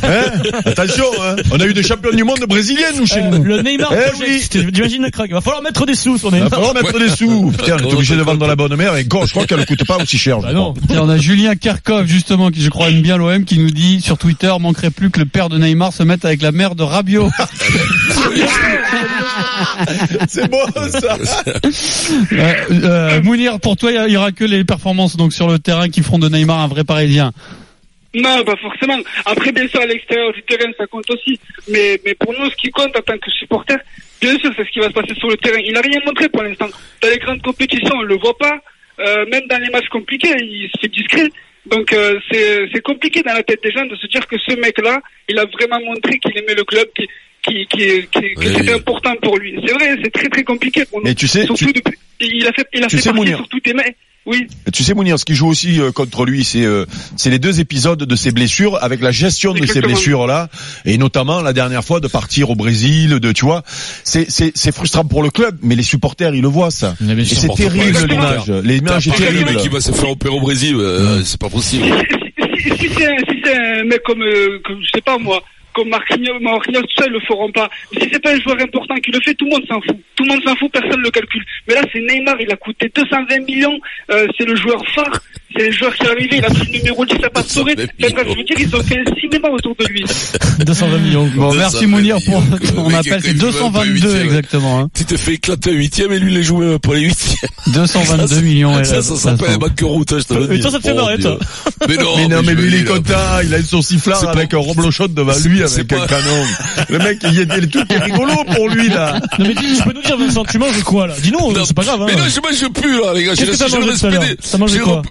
Attention, 0.64 1.04
hein. 1.22 1.36
on 1.50 1.60
a 1.60 1.66
eu 1.66 1.74
des 1.74 1.82
champions 1.82 2.10
du 2.10 2.24
monde 2.24 2.40
brésiliens, 2.48 2.92
nous, 2.96 3.06
chez 3.06 3.20
Euh, 3.20 3.30
nous. 3.30 3.44
le 3.44 3.62
Neymar 3.62 3.92
Eh 3.92 4.20
oui. 4.20 4.40
t'imagines 4.48 5.02
le 5.02 5.10
crack. 5.10 5.26
Il 5.28 5.34
va 5.34 5.40
falloir 5.40 5.62
mettre 5.62 5.86
des 5.86 5.94
sous 5.94 6.18
sur 6.18 6.28
Il 6.30 6.34
Neymar. 6.42 6.50
Mettre 6.72 6.98
des 6.98 7.08
sous. 7.08 7.50
Putain, 7.50 7.76
on 7.76 7.88
est 7.88 7.94
obligé 7.94 8.16
de 8.16 8.22
vendre 8.22 8.46
la 8.46 8.56
bonne 8.56 8.74
mère 8.76 8.96
et 8.96 9.04
encore, 9.04 9.26
je 9.26 9.32
crois 9.32 9.46
qu'elle 9.46 9.60
ne 9.60 9.64
coûte 9.64 9.86
pas 9.86 9.96
aussi 9.96 10.18
cher. 10.18 10.40
Bah 10.40 10.52
non. 10.52 10.74
Tiens, 10.88 11.02
on 11.02 11.08
a 11.08 11.16
Julien 11.16 11.54
Kerkov 11.54 12.06
justement 12.06 12.50
qui 12.50 12.60
je 12.62 12.70
crois 12.70 12.88
aime 12.90 13.02
bien 13.02 13.16
l'OM 13.16 13.44
qui 13.44 13.58
nous 13.58 13.70
dit 13.70 14.00
sur 14.00 14.18
Twitter 14.18 14.52
manquerait 14.60 14.90
plus 14.90 15.10
que 15.10 15.20
le 15.20 15.26
père 15.26 15.48
de 15.48 15.58
Neymar 15.58 15.92
se 15.92 16.02
mette 16.02 16.24
avec 16.24 16.42
la 16.42 16.52
mère 16.52 16.74
de 16.74 16.82
Rabiot. 16.82 17.30
C'est 20.28 20.50
bon, 20.50 20.58
ça. 20.88 21.16
Euh, 22.32 22.54
euh, 22.70 23.22
Mounir, 23.22 23.60
pour 23.60 23.76
toi 23.76 23.92
il 23.92 24.12
y 24.12 24.16
aura 24.16 24.32
que 24.32 24.44
les 24.44 24.64
performances 24.64 25.16
donc 25.16 25.32
sur 25.32 25.48
le 25.48 25.58
terrain 25.58 25.88
qui 25.88 26.02
feront 26.02 26.18
de 26.18 26.28
Neymar 26.28 26.60
un 26.60 26.68
vrai 26.68 26.84
Parisien. 26.84 27.32
Non, 28.14 28.44
pas 28.44 28.56
forcément. 28.56 28.98
Après, 29.24 29.52
bien 29.52 29.66
sûr, 29.68 29.80
à 29.80 29.86
l'extérieur 29.86 30.32
du 30.32 30.42
terrain, 30.42 30.70
ça 30.76 30.86
compte 30.86 31.10
aussi. 31.10 31.40
Mais, 31.68 31.98
mais 32.04 32.14
pour 32.14 32.32
nous, 32.38 32.50
ce 32.50 32.56
qui 32.56 32.70
compte 32.70 32.94
en 32.96 33.00
tant 33.00 33.16
que 33.16 33.30
supporter, 33.30 33.78
bien 34.22 34.38
sûr, 34.38 34.50
c'est 34.56 34.64
ce 34.64 34.70
qui 34.70 34.78
va 34.78 34.88
se 34.88 34.92
passer 34.94 35.14
sur 35.16 35.28
le 35.28 35.36
terrain. 35.36 35.58
Il 35.64 35.72
n'a 35.74 35.80
rien 35.82 36.00
montré 36.06 36.28
pour 36.30 36.42
l'instant. 36.42 36.68
Dans 37.02 37.08
les 37.10 37.18
grandes 37.18 37.42
compétitions, 37.42 37.94
on 37.96 38.02
le 38.02 38.16
voit 38.16 38.36
pas. 38.38 38.58
Euh, 39.00 39.26
même 39.30 39.46
dans 39.48 39.58
les 39.58 39.70
matchs 39.70 39.88
compliqués, 39.90 40.32
il 40.40 40.68
se 40.74 40.80
fait 40.80 40.88
discret. 40.88 41.28
Donc 41.66 41.92
euh, 41.92 42.18
c'est 42.32 42.80
compliqué 42.82 43.22
dans 43.22 43.34
la 43.34 43.42
tête 43.42 43.62
des 43.62 43.70
gens 43.72 43.84
de 43.86 43.94
se 43.96 44.06
dire 44.06 44.26
que 44.26 44.36
ce 44.38 44.54
mec-là, 44.60 45.00
il 45.28 45.38
a 45.38 45.44
vraiment 45.46 45.80
montré 45.84 46.18
qu'il 46.18 46.36
aimait 46.38 46.54
le 46.54 46.64
club, 46.64 46.86
qui 46.96 47.06
qui 47.42 47.66
qui, 47.66 48.06
qui- 48.08 48.34
que 48.34 48.48
c'était 48.48 48.74
important 48.74 49.14
pour 49.22 49.36
lui. 49.38 49.58
C'est 49.66 49.72
vrai, 49.74 49.96
c'est 50.02 50.12
très 50.12 50.28
très 50.28 50.44
compliqué 50.44 50.84
pour 50.84 50.98
nous. 51.00 51.06
Mais 51.06 51.14
tu 51.14 51.26
sais, 51.28 51.44
surtout 51.44 51.66
tu- 51.66 51.72
depuis, 51.72 51.96
il 52.20 52.46
a 52.46 52.52
fait 52.52 52.66
il 52.72 52.82
a 52.84 52.86
tu 52.88 52.96
fait 52.96 53.02
sais, 53.02 53.08
partie 53.10 53.20
Mounir. 53.20 53.36
surtout 53.38 53.60
des 53.60 53.74
mecs. 53.74 53.96
Oui. 54.24 54.46
Tu 54.72 54.84
sais, 54.84 54.94
Mounir, 54.94 55.18
ce 55.18 55.24
qui 55.24 55.34
joue 55.34 55.48
aussi 55.48 55.80
euh, 55.80 55.90
contre 55.90 56.24
lui, 56.24 56.44
c'est 56.44 56.64
euh, 56.64 56.86
c'est 57.16 57.30
les 57.30 57.40
deux 57.40 57.58
épisodes 57.60 57.98
de 57.98 58.16
ses 58.16 58.30
blessures, 58.30 58.78
avec 58.80 59.00
la 59.00 59.10
gestion 59.10 59.52
de 59.52 59.58
ces 59.58 59.64
Exactement. 59.64 59.92
blessures-là, 59.94 60.48
et 60.84 60.96
notamment 60.96 61.40
la 61.40 61.52
dernière 61.52 61.84
fois 61.84 61.98
de 61.98 62.06
partir 62.06 62.50
au 62.50 62.54
Brésil, 62.54 63.18
de 63.18 63.32
tu 63.32 63.44
vois, 63.44 63.62
c'est 64.04 64.30
c'est 64.30 64.52
c'est 64.54 64.72
frustrant 64.72 65.04
pour 65.04 65.22
le 65.24 65.30
club, 65.30 65.58
mais 65.62 65.74
les 65.74 65.82
supporters 65.82 66.34
ils 66.34 66.42
le 66.42 66.48
voient 66.48 66.70
ça. 66.70 66.94
Et 67.00 67.24
c'est 67.24 67.52
terrible 67.54 67.98
l'image, 68.08 68.48
l'image 68.48 69.08
est 69.08 69.16
terrible. 69.16 69.50
mec 69.50 69.58
qui 69.58 69.68
va 69.68 69.80
se 69.80 69.90
faire 69.90 70.10
opérer 70.10 70.34
au 70.34 70.40
Brésil, 70.40 70.76
euh, 70.76 71.22
c'est 71.24 71.40
pas 71.40 71.50
possible. 71.50 71.84
si, 71.84 72.70
si, 72.70 72.78
si 72.78 72.94
c'est 72.94 73.06
un, 73.06 73.16
si 73.28 73.40
c'est 73.44 73.56
un 73.56 73.84
mec 73.84 74.02
comme, 74.04 74.22
euh, 74.22 74.60
comme, 74.64 74.80
je 74.82 74.90
sais 74.94 75.02
pas 75.02 75.18
moi, 75.18 75.42
comme 75.74 75.88
Marquinhos, 75.88 76.38
Marquinhos, 76.40 76.82
tout 76.82 76.96
ça, 76.96 77.06
ils 77.06 77.12
le 77.12 77.20
feront 77.20 77.50
pas. 77.50 77.68
Si 77.92 78.08
c'est 78.12 78.22
pas 78.22 78.32
un 78.32 78.40
joueur 78.40 78.60
important 78.60 78.94
qui 78.96 79.10
le 79.10 79.20
fait, 79.20 79.34
tout 79.34 79.44
le 79.46 79.52
monde 79.52 79.66
s'en 79.68 79.80
fout. 79.80 79.96
Tout 80.16 80.24
le 80.24 80.28
monde 80.30 80.42
s'en 80.44 80.54
fout, 80.56 80.70
personne 80.72 81.00
le 81.00 81.10
calcule. 81.10 81.44
Mais 81.66 81.74
là, 81.74 81.82
c'est 81.92 82.00
Neymar, 82.00 82.40
il 82.40 82.50
a 82.50 82.56
coûté 82.56 82.90
220 82.94 83.46
millions, 83.46 83.78
euh, 84.10 84.26
c'est 84.36 84.44
le 84.44 84.56
joueur 84.56 84.86
phare, 84.88 85.20
c'est 85.56 85.66
le 85.66 85.72
joueur 85.72 85.94
qui 85.94 86.02
est 86.04 86.08
arrivé, 86.10 86.36
il 86.38 86.44
a 86.44 86.48
pris 86.50 86.66
le 86.72 86.78
numéro 86.78 87.04
10 87.04 87.14
à 87.24 87.30
Pastore. 87.30 87.64
220 87.64 87.82
Enfin, 87.82 88.12
bref, 88.14 88.26
je 88.30 88.36
veux 88.36 88.44
dire, 88.44 88.56
ils 88.58 88.76
ont 88.76 88.82
fait 88.82 88.98
un 88.98 89.14
cinéma 89.20 89.48
autour 89.48 89.74
de 89.78 89.86
lui. 89.86 90.04
220 90.64 90.98
millions. 90.98 91.30
Bon, 91.34 91.54
merci 91.54 91.86
Mounir 91.86 92.16
pour 92.24 92.42
ton 92.74 92.94
appel, 92.94 93.12
est 93.14 93.20
c'est 93.20 93.34
quand 93.34 93.62
même 93.62 93.72
pas 93.72 93.84
222 93.84 93.92
huitième. 93.92 94.22
exactement. 94.26 94.80
Hein. 94.80 94.88
Tu 94.94 95.04
te 95.04 95.16
fais 95.16 95.34
éclater 95.34 95.70
un 95.70 95.74
huitième 95.74 96.12
et 96.12 96.18
lui, 96.18 96.30
il 96.32 96.36
les 96.38 96.42
joue 96.42 96.58
même 96.58 96.78
pour 96.78 96.94
les 96.94 97.00
huitièmes. 97.02 97.36
222 97.68 98.40
millions. 98.40 98.78
et 98.80 98.84
Ça, 98.84 99.02
ça 99.02 99.16
s'appelle 99.16 99.50
un 99.50 99.58
banqueroute, 99.58 100.18
je 100.18 100.24
te 100.24 100.34
le 100.34 100.46
dis. 100.48 100.60
toi, 100.60 100.70
ça 100.70 100.78
te 100.78 100.82
fait 100.84 100.92
Oh, 100.92 100.96
marrer, 100.96 101.16
Dieu. 101.18 101.30
toi 101.30 101.38
Mais 101.88 101.96
non, 101.96 102.16
Mais 102.16 102.28
non, 102.28 102.42
mais 102.44 102.54
lui, 102.54 102.68
il 102.68 102.74
est 102.74 102.84
content, 102.84 103.14
il 103.42 103.54
a 103.54 103.62
sifflard 103.82 104.20
pas- 104.22 104.30
avec 104.30 104.54
un 104.54 104.58
reblochon 104.58 105.06
devant 105.08 105.32
lui 105.44 105.60
c'est 105.66 105.80
avec 105.80 105.92
un 105.92 106.06
canon. 106.06 106.44
Le 106.88 106.98
mec, 106.98 107.18
il 107.24 107.38
est, 107.40 107.42
est 107.42 107.66
tout 107.66 107.84
est 107.92 107.98
rigolo 107.98 108.32
pour 108.54 108.68
lui, 108.68 108.88
là. 108.88 109.20
Non 109.38 109.46
mais 109.46 109.54
dis, 109.54 109.76
tu 109.76 109.82
peux 109.82 109.92
nous 109.92 110.02
dire 110.02 110.16
Vincent, 110.16 110.44
tu 110.44 110.58
manges 110.58 110.82
quoi 110.82 111.06
là? 111.06 111.14
Dis-nous, 111.22 111.54
c'est 111.64 111.74
pas 111.74 111.82
grave. 111.84 112.02
Hein. 112.02 112.06
Mais 112.08 112.16
non, 112.16 112.22
je 112.28 112.40
mange 112.40 112.72
plus, 112.72 113.00
là, 113.00 113.12
les 113.14 113.24
gars. 113.24 113.34
Qu'est-ce 113.34 113.68
J'ai 113.68 113.78
le 113.78 113.84
respect 113.84 114.36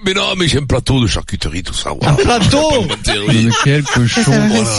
Mais 0.06 0.14
non, 0.14 0.31
mais 0.38 0.48
j'ai 0.48 0.58
un 0.60 0.64
plateau 0.66 1.02
de 1.02 1.08
charcuterie, 1.08 1.64
tout 1.64 1.74
ça. 1.74 1.92
Plateau 2.22 2.70
Commentaire, 2.70 3.16
Mais 3.28 3.34
oui. 3.36 3.50
quel 3.64 3.84
cochon. 3.84 4.22
Voilà. 4.26 4.70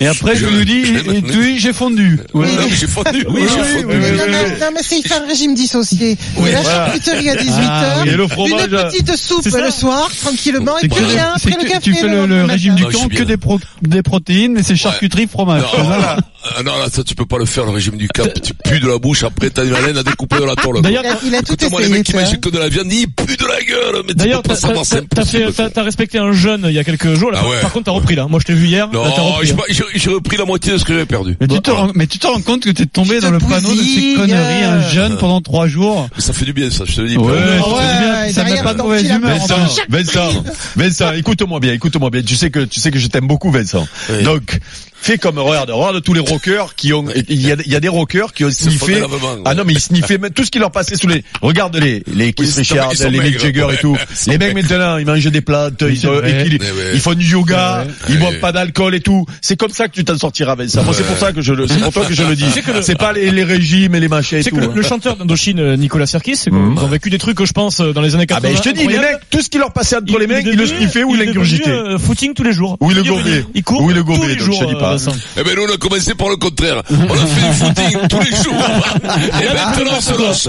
Et 0.00 0.06
après, 0.06 0.34
je 0.36 0.46
Je- 0.46 0.50
nous 0.50 0.64
dis, 0.64 0.82
et 1.16 1.22
tu, 1.22 1.58
j'ai 1.58 1.72
fondu. 1.72 2.18
Ouais, 2.34 2.46
Ouais. 2.46 2.52
non, 2.54 2.62
mais 2.68 2.76
j'ai 2.76 2.86
fondu. 2.86 3.24
Oui, 3.28 3.42
j'ai 3.48 3.60
oui, 3.60 3.82
fondu. 3.82 3.86
oui, 3.86 3.94
oui, 4.00 4.16
non, 4.16 4.24
oui, 4.28 4.34
oui. 4.60 4.66
mais 4.74 4.80
c'est 4.82 5.02
fait 5.06 5.14
un 5.14 5.26
régime 5.26 5.54
dissocié. 5.54 6.16
Oui, 6.36 6.50
la 6.52 6.60
voilà. 6.62 6.86
charcuterie 6.86 7.30
à 7.30 7.34
18h, 7.36 7.52
Ah, 7.70 7.94
oui. 8.02 8.08
Et 8.10 8.16
le 8.16 8.28
fromage, 8.28 8.62
une 8.70 8.90
petite 8.90 9.16
soupe 9.16 9.44
le 9.46 9.70
soir, 9.70 10.08
tranquillement, 10.22 10.78
et 10.78 10.82
C'est 10.82 10.88
puis 10.88 11.00
que- 11.00 11.04
rien 11.10 11.32
c'est 11.38 11.48
après 11.52 11.62
le 11.64 11.68
café. 11.68 11.80
tu 11.82 11.94
fais 11.94 12.08
le, 12.08 12.44
régime 12.44 12.74
du 12.74 12.82
je 12.84 12.88
camp 12.96 13.08
que 13.08 13.22
des, 13.22 13.36
pro- 13.36 13.60
des 13.82 14.02
protéines, 14.02 14.52
mais 14.54 14.62
c'est 14.62 14.76
charcuterie, 14.76 15.26
fromage. 15.26 15.62
Non, 15.76 15.84
Voilà. 15.84 16.16
ah, 16.56 16.62
non, 16.62 16.78
là, 16.78 16.86
ça, 16.92 17.02
tu 17.04 17.14
peux 17.14 17.26
pas 17.26 17.38
le 17.38 17.44
faire, 17.46 17.64
le 17.64 17.70
régime 17.72 17.96
du 17.96 18.08
camp. 18.08 18.28
Tu 18.42 18.54
pues 18.54 18.80
de 18.80 18.88
la 18.88 18.98
bouche, 18.98 19.24
après, 19.24 19.50
t'as 19.50 19.64
une 19.64 19.74
haleine 19.74 19.98
à 19.98 20.02
découper 20.02 20.38
de 20.38 20.44
la 20.44 20.54
tôle. 20.56 20.80
D'ailleurs, 20.82 21.02
Il 21.24 21.34
a, 21.34 21.42
tout 21.42 21.54
Écoute-moi, 21.54 21.80
les 21.80 21.86
essayé. 21.86 21.98
mecs 21.98 22.06
qui 22.06 22.14
mangent 22.14 22.40
que 22.40 22.48
de 22.48 22.58
la 22.58 22.68
viande, 22.68 22.92
ils 22.92 23.08
puent 23.10 23.36
de 23.36 23.46
la 23.46 23.60
gueule, 23.62 24.02
mais 24.06 24.12
tu 24.12 24.14
D'ailleurs, 24.14 24.42
peux 24.42 24.50
pas 24.50 24.56
savoir, 24.56 24.84
t'as- 24.90 25.00
t'as 25.02 25.24
fait, 25.24 25.42
impossible. 25.42 25.52
t'as- 25.54 25.70
t'as 25.70 25.82
respecté 25.82 26.18
un 26.18 26.32
jeune 26.32 26.62
il 26.68 26.72
y 26.72 26.78
a 26.78 26.84
quelques 26.84 27.14
jours. 27.14 27.30
Là, 27.30 27.38
Ah 27.40 27.42
par- 27.42 27.50
ouais. 27.50 27.60
Par 27.60 27.72
contre, 27.72 27.84
t'as 27.86 27.92
repris 27.92 28.14
là. 28.14 28.26
Moi, 28.28 28.40
je 28.40 28.44
t'ai 28.46 28.54
vu 28.54 28.66
hier. 28.66 28.88
Non, 28.92 29.04
j'ai 29.42 29.52
hein. 29.52 29.84
j'ai 29.94 30.10
repris 30.10 30.36
la 30.36 30.44
moitié 30.44 30.72
de 30.72 30.78
ce 30.78 30.84
que 30.84 30.92
j'avais 30.92 31.06
perdu. 31.06 31.36
Mais 31.40 31.46
tu, 31.48 31.60
te 31.60 31.70
rends, 31.70 31.90
mais 31.94 32.06
tu 32.06 32.18
te 32.18 32.26
rends 32.26 32.40
compte 32.40 32.62
que 32.62 32.70
t'es 32.70 32.86
tombé 32.86 33.20
dans 33.20 33.30
le 33.30 33.38
panneau 33.38 33.74
de 33.74 33.80
ces 33.82 34.14
conneries, 34.16 34.64
un 34.64 34.88
jeune 34.88 35.16
pendant 35.18 35.40
trois 35.40 35.66
jours. 35.66 36.08
Mais 36.16 36.22
ça 36.22 36.32
fait 36.32 36.44
du 36.44 36.52
bien, 36.52 36.70
ça, 36.70 36.84
je 36.86 36.94
te 36.96 37.00
le 37.00 37.08
dis. 37.08 37.16
Ouais, 37.16 37.32
pas. 37.32 37.38
ça 37.38 37.44
fait 37.44 37.58
du 37.58 37.74
ouais, 37.74 38.24
bien, 38.24 38.32
ça 38.32 38.44
met 38.44 38.62
pas 38.62 38.74
de 38.74 38.82
mauvaise 38.82 39.04
humeur. 39.08 39.30
Vincent. 39.38 39.76
Vincent, 39.88 40.44
Vincent, 40.76 41.12
écoute-moi 41.12 41.60
bien, 41.60 41.72
écoute-moi 41.72 42.10
bien. 42.10 42.22
Tu 42.22 42.36
sais 42.36 42.50
que 42.50 42.60
tu 42.60 42.80
sais 42.80 42.90
que 42.90 42.98
je 42.98 43.06
t'aime 43.08 43.26
beaucoup, 43.26 43.50
Vincent. 43.50 43.86
Donc, 44.24 44.58
fais 45.00 45.18
comme 45.18 45.38
regarde, 45.38 45.70
regarde 45.70 46.02
tous 46.02 46.12
les 46.14 46.20
rockers 46.20 46.74
qui 46.74 46.92
ont. 46.92 47.04
Il 47.28 47.40
y 47.46 47.52
a, 47.52 47.56
il 47.64 47.72
y 47.72 47.76
a 47.76 47.80
des 47.80 47.88
rockers 47.88 48.32
qui 48.32 48.44
ont 48.44 48.50
sniffé. 48.50 49.02
Ah 49.44 49.54
non, 49.54 49.64
mais 49.64 49.72
ils 49.74 49.80
sniffaient 49.80 50.18
même 50.18 50.32
tout 50.32 50.44
ce 50.44 50.50
qui 50.50 50.58
leur 50.58 50.70
passait 50.70 50.96
sous 50.96 51.06
les. 51.08 51.24
Regarde 51.40 51.76
les 51.76 52.02
les 52.14 52.32
Keith 52.32 52.48
ils 52.50 52.58
Richards, 52.58 52.92
ils 52.94 53.06
les 53.08 53.20
Mick 53.20 53.38
Jagger 53.38 53.66
et 53.72 53.76
tout. 53.78 53.96
Ils 54.26 54.32
Les 54.32 54.38
mecs 54.38 54.54
maintenant, 54.54 54.96
ils 54.98 55.06
mangent 55.06 55.24
des 55.24 55.40
plantes, 55.40 55.82
ils, 55.88 55.98
c'est 55.98 56.06
vrai. 56.06 56.46
ils, 56.46 56.58
ils 56.94 57.00
font 57.00 57.14
du 57.14 57.24
yoga, 57.26 57.84
C'est 58.06 58.12
ils 58.12 58.18
boivent 58.18 58.38
pas 58.40 58.52
d'alcool 58.52 58.94
et 58.94 59.00
tout. 59.00 59.24
C'est 59.40 59.56
comme 59.56 59.70
ça 59.70 59.88
que 59.88 59.94
tu 59.94 60.04
t'en 60.04 60.18
sortiras, 60.18 60.54
Vincent. 60.54 60.82
Moi, 60.84 60.94
c'est 60.94 61.06
pour 61.06 61.16
ça 61.18 61.32
que 61.32 61.40
je 61.42 61.52
le, 61.52 61.66
c'est 61.66 61.78
pour 61.80 61.92
toi 61.92 62.04
que 62.04 62.14
je 62.14 62.22
le 62.22 62.36
dis. 62.36 62.44
que 62.64 62.82
C'est 62.82 62.98
pas 62.98 63.12
les, 63.12 63.30
les 63.30 63.44
régimes 63.44 63.94
et 63.94 64.00
les 64.00 64.08
machins 64.08 64.38
et 64.38 64.44
tout. 64.44 64.56
que 64.56 64.60
le, 64.60 64.66
hein. 64.68 64.72
le 64.74 64.82
chanteur 64.82 65.16
d'Indochine, 65.16 65.60
euh, 65.60 65.76
Nicolas 65.76 66.06
c'est 66.06 66.18
quoi, 66.22 66.58
Mhm. 66.58 66.74
ils 66.78 66.84
ont 66.84 66.88
vécu 66.88 67.10
des 67.10 67.18
trucs, 67.18 67.42
je 67.44 67.52
pense, 67.52 67.80
euh, 67.80 67.92
dans 67.92 68.00
les 68.02 68.14
années 68.14 68.24
Ah 68.30 68.34
80. 68.40 68.48
ben 68.50 68.56
je 68.56 68.62
te 68.62 68.74
dis, 68.76 68.86
les 68.86 68.98
mecs, 68.98 69.16
tout 69.30 69.40
ce 69.42 69.48
qui 69.48 69.58
leur 69.58 69.72
passait 69.72 69.96
entre 69.96 70.18
les 70.18 70.26
mecs, 70.26 70.44
ils 70.46 70.56
le 70.56 70.66
sniffaient 70.66 71.04
ou 71.04 71.14
il 71.14 71.20
ils 71.20 71.26
l'ingurgitaient. 71.26 71.70
euh, 71.70 71.98
footing 71.98 72.34
tous 72.34 72.42
les 72.42 72.52
jours. 72.52 72.76
Ou 72.80 72.90
il 72.90 72.96
le 72.96 73.02
Il 73.02 73.06
est 73.06 73.10
gobait. 73.10 73.22
devenu- 73.30 73.44
Il 73.54 73.62
court 73.64 73.82
Ou 73.82 73.90
il 73.90 73.96
le 73.96 74.02
tous 74.04 74.26
les 74.26 74.38
jours. 74.38 74.58
Pas. 74.96 75.08
euh. 75.08 75.12
Eh 75.38 75.42
ben, 75.44 75.54
nous, 75.56 75.62
on 75.68 75.72
a 75.74 75.76
commencé 75.76 76.14
par 76.14 76.28
le 76.28 76.36
contraire. 76.36 76.82
On 76.90 76.94
a 77.14 77.26
fait 77.26 77.48
du 77.48 77.54
footing 77.54 77.98
tous 78.08 78.20
les 78.20 78.36
jours. 78.36 78.64
Et 79.42 79.54
maintenant, 79.54 79.92
on 79.96 80.00
se 80.00 80.18
lance. 80.20 80.48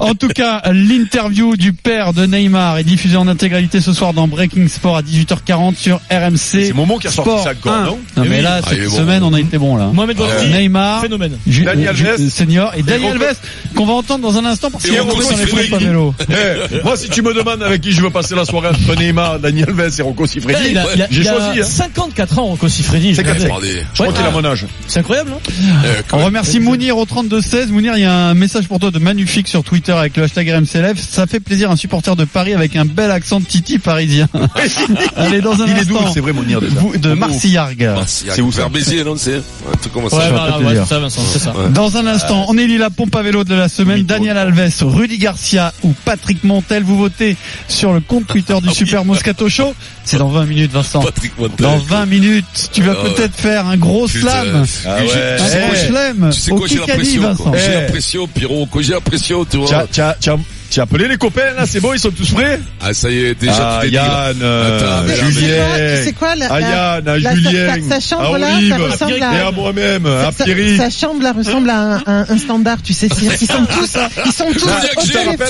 En 0.00 0.14
tout 0.14 0.28
cas, 0.28 0.62
l'interview 0.72 1.56
du 1.56 1.72
père 1.72 2.12
de 2.12 2.26
Neymar 2.26 2.78
est 2.78 2.84
diffusée 2.84 3.16
en 3.16 3.28
intégralité 3.28 3.80
ce 3.80 3.92
soir 3.92 4.12
dans 4.12 4.28
Breaking 4.28 4.68
Sport 4.68 4.96
à 4.98 5.02
18h40 5.02 5.76
sur 5.76 5.96
RMC. 6.10 6.36
C'est 6.36 6.72
Momo 6.72 6.98
qui 6.98 7.06
a 7.08 7.10
sorti 7.10 7.42
ça 7.44 7.50
encore, 7.52 7.72
1. 7.72 7.84
non 7.84 7.98
mais 8.18 8.36
Oui. 8.36 8.42
là, 8.42 8.60
Ah, 8.62 8.68
cette 8.68 8.84
bon. 8.88 8.96
semaine, 8.96 9.22
on 9.22 9.32
a 9.34 9.40
été 9.40 9.58
bon 9.58 9.76
là. 9.76 9.86
Mohamed 9.92 10.16
Bouazizi, 10.16 10.50
Neymar, 10.52 11.00
phénomène. 11.02 11.38
Ju- 11.46 11.64
Dani 11.64 11.82
Ju- 11.94 12.06
Alves. 12.08 12.28
senior 12.30 12.72
et 12.76 12.82
Dani 12.82 13.04
Rocco- 13.04 13.22
Alves 13.24 13.36
qu'on 13.74 13.86
va 13.86 13.92
entendre 13.94 14.22
dans 14.30 14.38
un 14.38 14.44
instant 14.44 14.70
parce 14.70 14.84
Et 14.84 14.88
qu'il 14.88 14.96
y 14.96 15.00
a 15.00 15.04
beaucoup 15.04 15.20
les 15.20 15.78
vélo. 15.78 16.14
Eh, 16.30 16.82
moi, 16.84 16.96
si 16.96 17.08
tu 17.08 17.22
me 17.22 17.32
demandes 17.34 17.62
avec 17.62 17.80
qui 17.80 17.92
je 17.92 18.00
veux 18.00 18.10
passer 18.10 18.34
la 18.34 18.44
soirée 18.44 18.68
entre 18.68 18.94
Neymar, 18.98 19.38
Daniel 19.38 19.68
Alves 19.68 19.92
et 19.98 20.02
Rocco 20.02 20.26
Siffredi, 20.26 20.74
j'ai 21.10 21.24
choisi. 21.24 21.60
Hein. 21.60 21.64
54 21.64 22.38
ans, 22.38 22.44
Je 22.68 24.02
crois 24.02 24.12
qu'il 24.12 24.24
a 24.24 24.30
mon 24.30 24.44
âge. 24.44 24.66
C'est 24.86 25.00
incroyable, 25.00 25.30
non 25.30 25.40
Eh, 25.48 26.02
quand 26.08 26.16
On 26.16 26.18
même. 26.18 26.26
remercie 26.26 26.60
Mounir 26.60 26.96
au 26.96 27.04
32-16. 27.04 27.68
Mounir, 27.68 27.96
il 27.96 28.02
y 28.02 28.04
a 28.04 28.12
un 28.28 28.34
message 28.34 28.68
pour 28.68 28.78
toi 28.78 28.90
de 28.90 28.98
Magnifique 28.98 29.48
sur 29.48 29.62
Twitter 29.62 29.92
avec 29.92 30.16
le 30.16 30.24
hashtag 30.24 30.48
RMCLF. 30.50 30.98
Ça 30.98 31.26
fait 31.26 31.40
plaisir 31.40 31.70
un 31.70 31.76
supporter 31.76 32.16
de 32.16 32.24
Paris 32.24 32.54
avec 32.54 32.76
un 32.76 32.84
bel 32.84 33.10
accent 33.10 33.40
de 33.40 33.44
Titi 33.46 33.78
parisien. 33.78 34.28
Allez, 35.16 35.40
dans 35.40 35.60
un 35.62 35.66
Il 35.66 35.72
instant. 35.74 36.10
c'est 36.12 36.20
vrai, 36.20 36.32
Mounir, 36.32 36.60
déjà 36.60 36.74
Vous- 36.80 36.96
de 36.96 37.12
Marcillargues. 37.14 37.90
C'est 38.06 38.40
où 38.40 38.52
ça 38.52 38.68
Béziers, 38.68 39.04
non, 39.04 39.16
c'est, 39.16 39.36
un 39.36 39.76
truc 39.80 39.92
comme 39.92 40.08
ça. 40.10 40.16
Ouais, 40.16 40.24
va 40.24 40.30
voilà, 40.30 40.52
te 40.58 40.62
ouais, 40.64 40.72
dire. 40.74 40.82
c'est 40.84 40.88
ça, 40.94 40.98
Vincent, 41.00 41.22
c'est 41.32 41.38
ça. 41.38 41.54
Dans 41.72 41.96
un 41.96 42.06
instant, 42.06 42.46
on 42.48 42.58
élit 42.58 42.78
la 42.78 42.90
pompe 42.90 43.14
à 43.16 43.22
vélo 43.22 43.44
de 43.44 43.54
la 43.54 43.68
semaine. 43.68 44.02
Daniel 44.04 44.36
Alves, 44.36 44.72
Rudy 44.82 45.18
Garcia 45.18 45.72
ou 45.82 45.94
Patrick 46.04 46.44
Montel. 46.44 46.82
Vous 46.82 46.96
votez 46.98 47.36
sur 47.68 47.92
le 47.92 48.00
compte 48.00 48.26
Twitter 48.26 48.54
Ah 48.56 48.60
du 48.60 48.70
Super 48.70 49.04
Moscato 49.04 49.48
Show. 49.48 49.74
C'est 50.04 50.18
dans 50.18 50.28
20 50.28 50.44
minutes, 50.46 50.72
Vincent. 50.72 51.02
Patrick 51.02 51.36
Montel. 51.38 51.56
Dans 51.58 51.78
20 51.78 52.06
minutes, 52.06 52.55
tu 52.72 52.82
vas 52.82 52.94
Ah 52.98 53.02
ouais. 53.04 53.10
peut-être 53.14 53.34
faire 53.36 53.66
un 53.66 53.76
gros 53.76 54.08
slam. 54.08 54.64
Ah 54.86 54.96
j'ai- 55.00 55.06
ouais. 55.06 55.36
Un 55.38 55.44
tu 55.44 55.50
sais 55.50 55.58
gros 55.58 55.66
quoi, 55.68 55.76
j'ai- 55.76 55.86
slam 55.86 56.30
Tu 56.32 56.40
sais 56.40 56.50
quoi, 56.50 56.66
j'ai 56.66 56.74
la 56.74 56.80
Kikadi, 56.82 56.98
pression, 57.00 57.22
Vincent. 57.22 57.42
quoi. 57.44 57.52
J'ai 57.58 57.72
la 57.74 57.82
Eh. 57.82 57.90
pression, 57.90 58.26
Pierrot, 58.28 58.66
quoi, 58.66 58.82
j'ai 58.82 58.92
la 58.92 59.00
pression, 59.00 59.44
tu 59.44 59.56
vois. 59.58 59.66
Tiens, 59.68 59.86
tiens, 59.90 60.14
tiens, 60.20 60.38
tu 60.70 60.80
as 60.80 60.82
appelé 60.82 61.06
les 61.08 61.16
copains, 61.16 61.52
là, 61.56 61.64
c'est 61.66 61.80
bon, 61.80 61.92
ils 61.92 61.98
sont 62.00 62.10
tous 62.10 62.32
prêts? 62.32 62.58
Ah, 62.80 62.92
ça 62.92 63.08
y 63.10 63.18
est, 63.26 63.34
déjà, 63.34 63.52
Ah, 63.56 63.78
tu 63.80 63.86
t'es 63.86 63.90
dit, 63.90 63.94
là. 63.96 64.26
Yann, 64.28 64.36
euh, 64.42 64.78
Attends, 64.78 65.06
mais 65.06 65.12
Tu 65.14 65.18
sais 65.18 65.22
quoi, 65.22 65.30
Julien. 65.40 65.56
tu 65.98 66.04
sais 66.04 66.12
quoi, 66.12 66.34
la, 66.34 66.46
à 66.52 66.60
la- 66.60 66.68
Yann, 66.68 67.08
à 67.08 67.18
la- 67.18 67.34
Julien, 67.34 67.74
sa- 67.88 68.00
sa 68.00 68.16
chambre, 68.16 68.34
à 68.34 68.38
là, 68.38 68.46
ça 68.68 68.76
ressemble 68.76 69.12
et 69.12 69.22
à- 69.22 69.46
à 69.46 69.50
moi-même, 69.52 70.06
à 70.06 70.32
sa, 70.32 70.44
Pierry. 70.44 70.76
sa 70.76 70.90
chambre 70.90 71.22
là 71.22 71.32
ressemble 71.32 71.70
à 71.70 71.78
un, 71.80 71.96
un- 72.06 72.26
un 72.28 72.38
standard, 72.38 72.78
tu 72.82 72.92
sais, 72.92 73.08
qu'ils 73.08 73.30
sont 73.30 73.64
tous, 73.78 73.96
ils 74.26 74.32
sont 74.32 74.44
tous 74.52 74.68
Ah, 74.68 74.82
au 74.96 75.00
tu 75.02 75.08
téléphone. 75.12 75.26
avec 75.28 75.40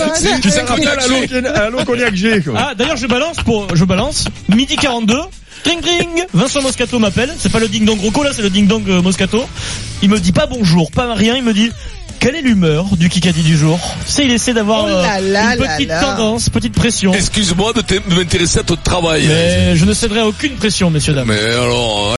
rappelles 0.69 1.43
des- 1.43 1.49
à 1.49 1.71
l'eau- 1.71 1.85
cognac 1.85 2.15
G, 2.15 2.43
quoi. 2.43 2.55
Ah, 2.59 2.75
d'ailleurs, 2.77 2.97
je 2.97 3.07
balance 3.07 3.37
pour, 3.45 3.69
je 3.75 3.85
balance. 3.85 4.25
Midi 4.55 4.77
42. 4.77 5.17
Vincent 6.33 6.63
Moscato 6.63 6.99
m'appelle. 6.99 7.35
C'est 7.39 7.51
pas 7.53 7.61
le 7.61 7.69
ding 7.69 7.85
dong 7.85 8.01
Rocco, 8.01 8.23
là, 8.23 8.31
c'est 8.35 8.43
le 8.43 8.51
ding 8.51 8.67
dong 8.67 8.89
euh, 8.89 9.03
Moscato. 9.03 9.45
Il 10.03 10.11
me 10.11 10.19
dit 10.19 10.33
pas 10.33 10.47
bonjour, 10.47 10.91
pas 10.91 11.13
rien. 11.15 11.37
Il 11.37 11.43
me 11.43 11.53
dit, 11.53 11.71
quelle 12.21 12.35
est 12.37 12.43
l'humeur 12.43 12.85
du 12.97 13.09
Kikadi 13.09 13.43
du 13.43 13.57
jour? 13.57 13.79
C'est, 14.07 14.25
il 14.25 14.33
essaie 14.33 14.55
d'avoir 14.55 14.85
Oh 14.85 14.89
euh, 14.89 15.21
là 15.21 15.55
une 15.55 15.63
petite 15.63 15.89
là. 15.89 16.01
tendance, 16.01 16.49
petite 16.49 16.75
pression. 16.75 17.13
Excuse-moi 17.15 17.73
de 17.73 17.83
m'intéresser 18.15 18.61
à 18.61 18.63
ton 18.63 18.77
travail. 18.77 19.27
Mais 19.27 19.77
je 19.77 19.85
ne 19.85 19.93
céderai 19.93 20.21
à 20.21 20.27
aucune 20.27 20.53
pression, 20.55 20.91
messieurs, 20.91 21.15
dames. 21.15 21.29
Mais 21.29 21.39
alors, 21.39 22.15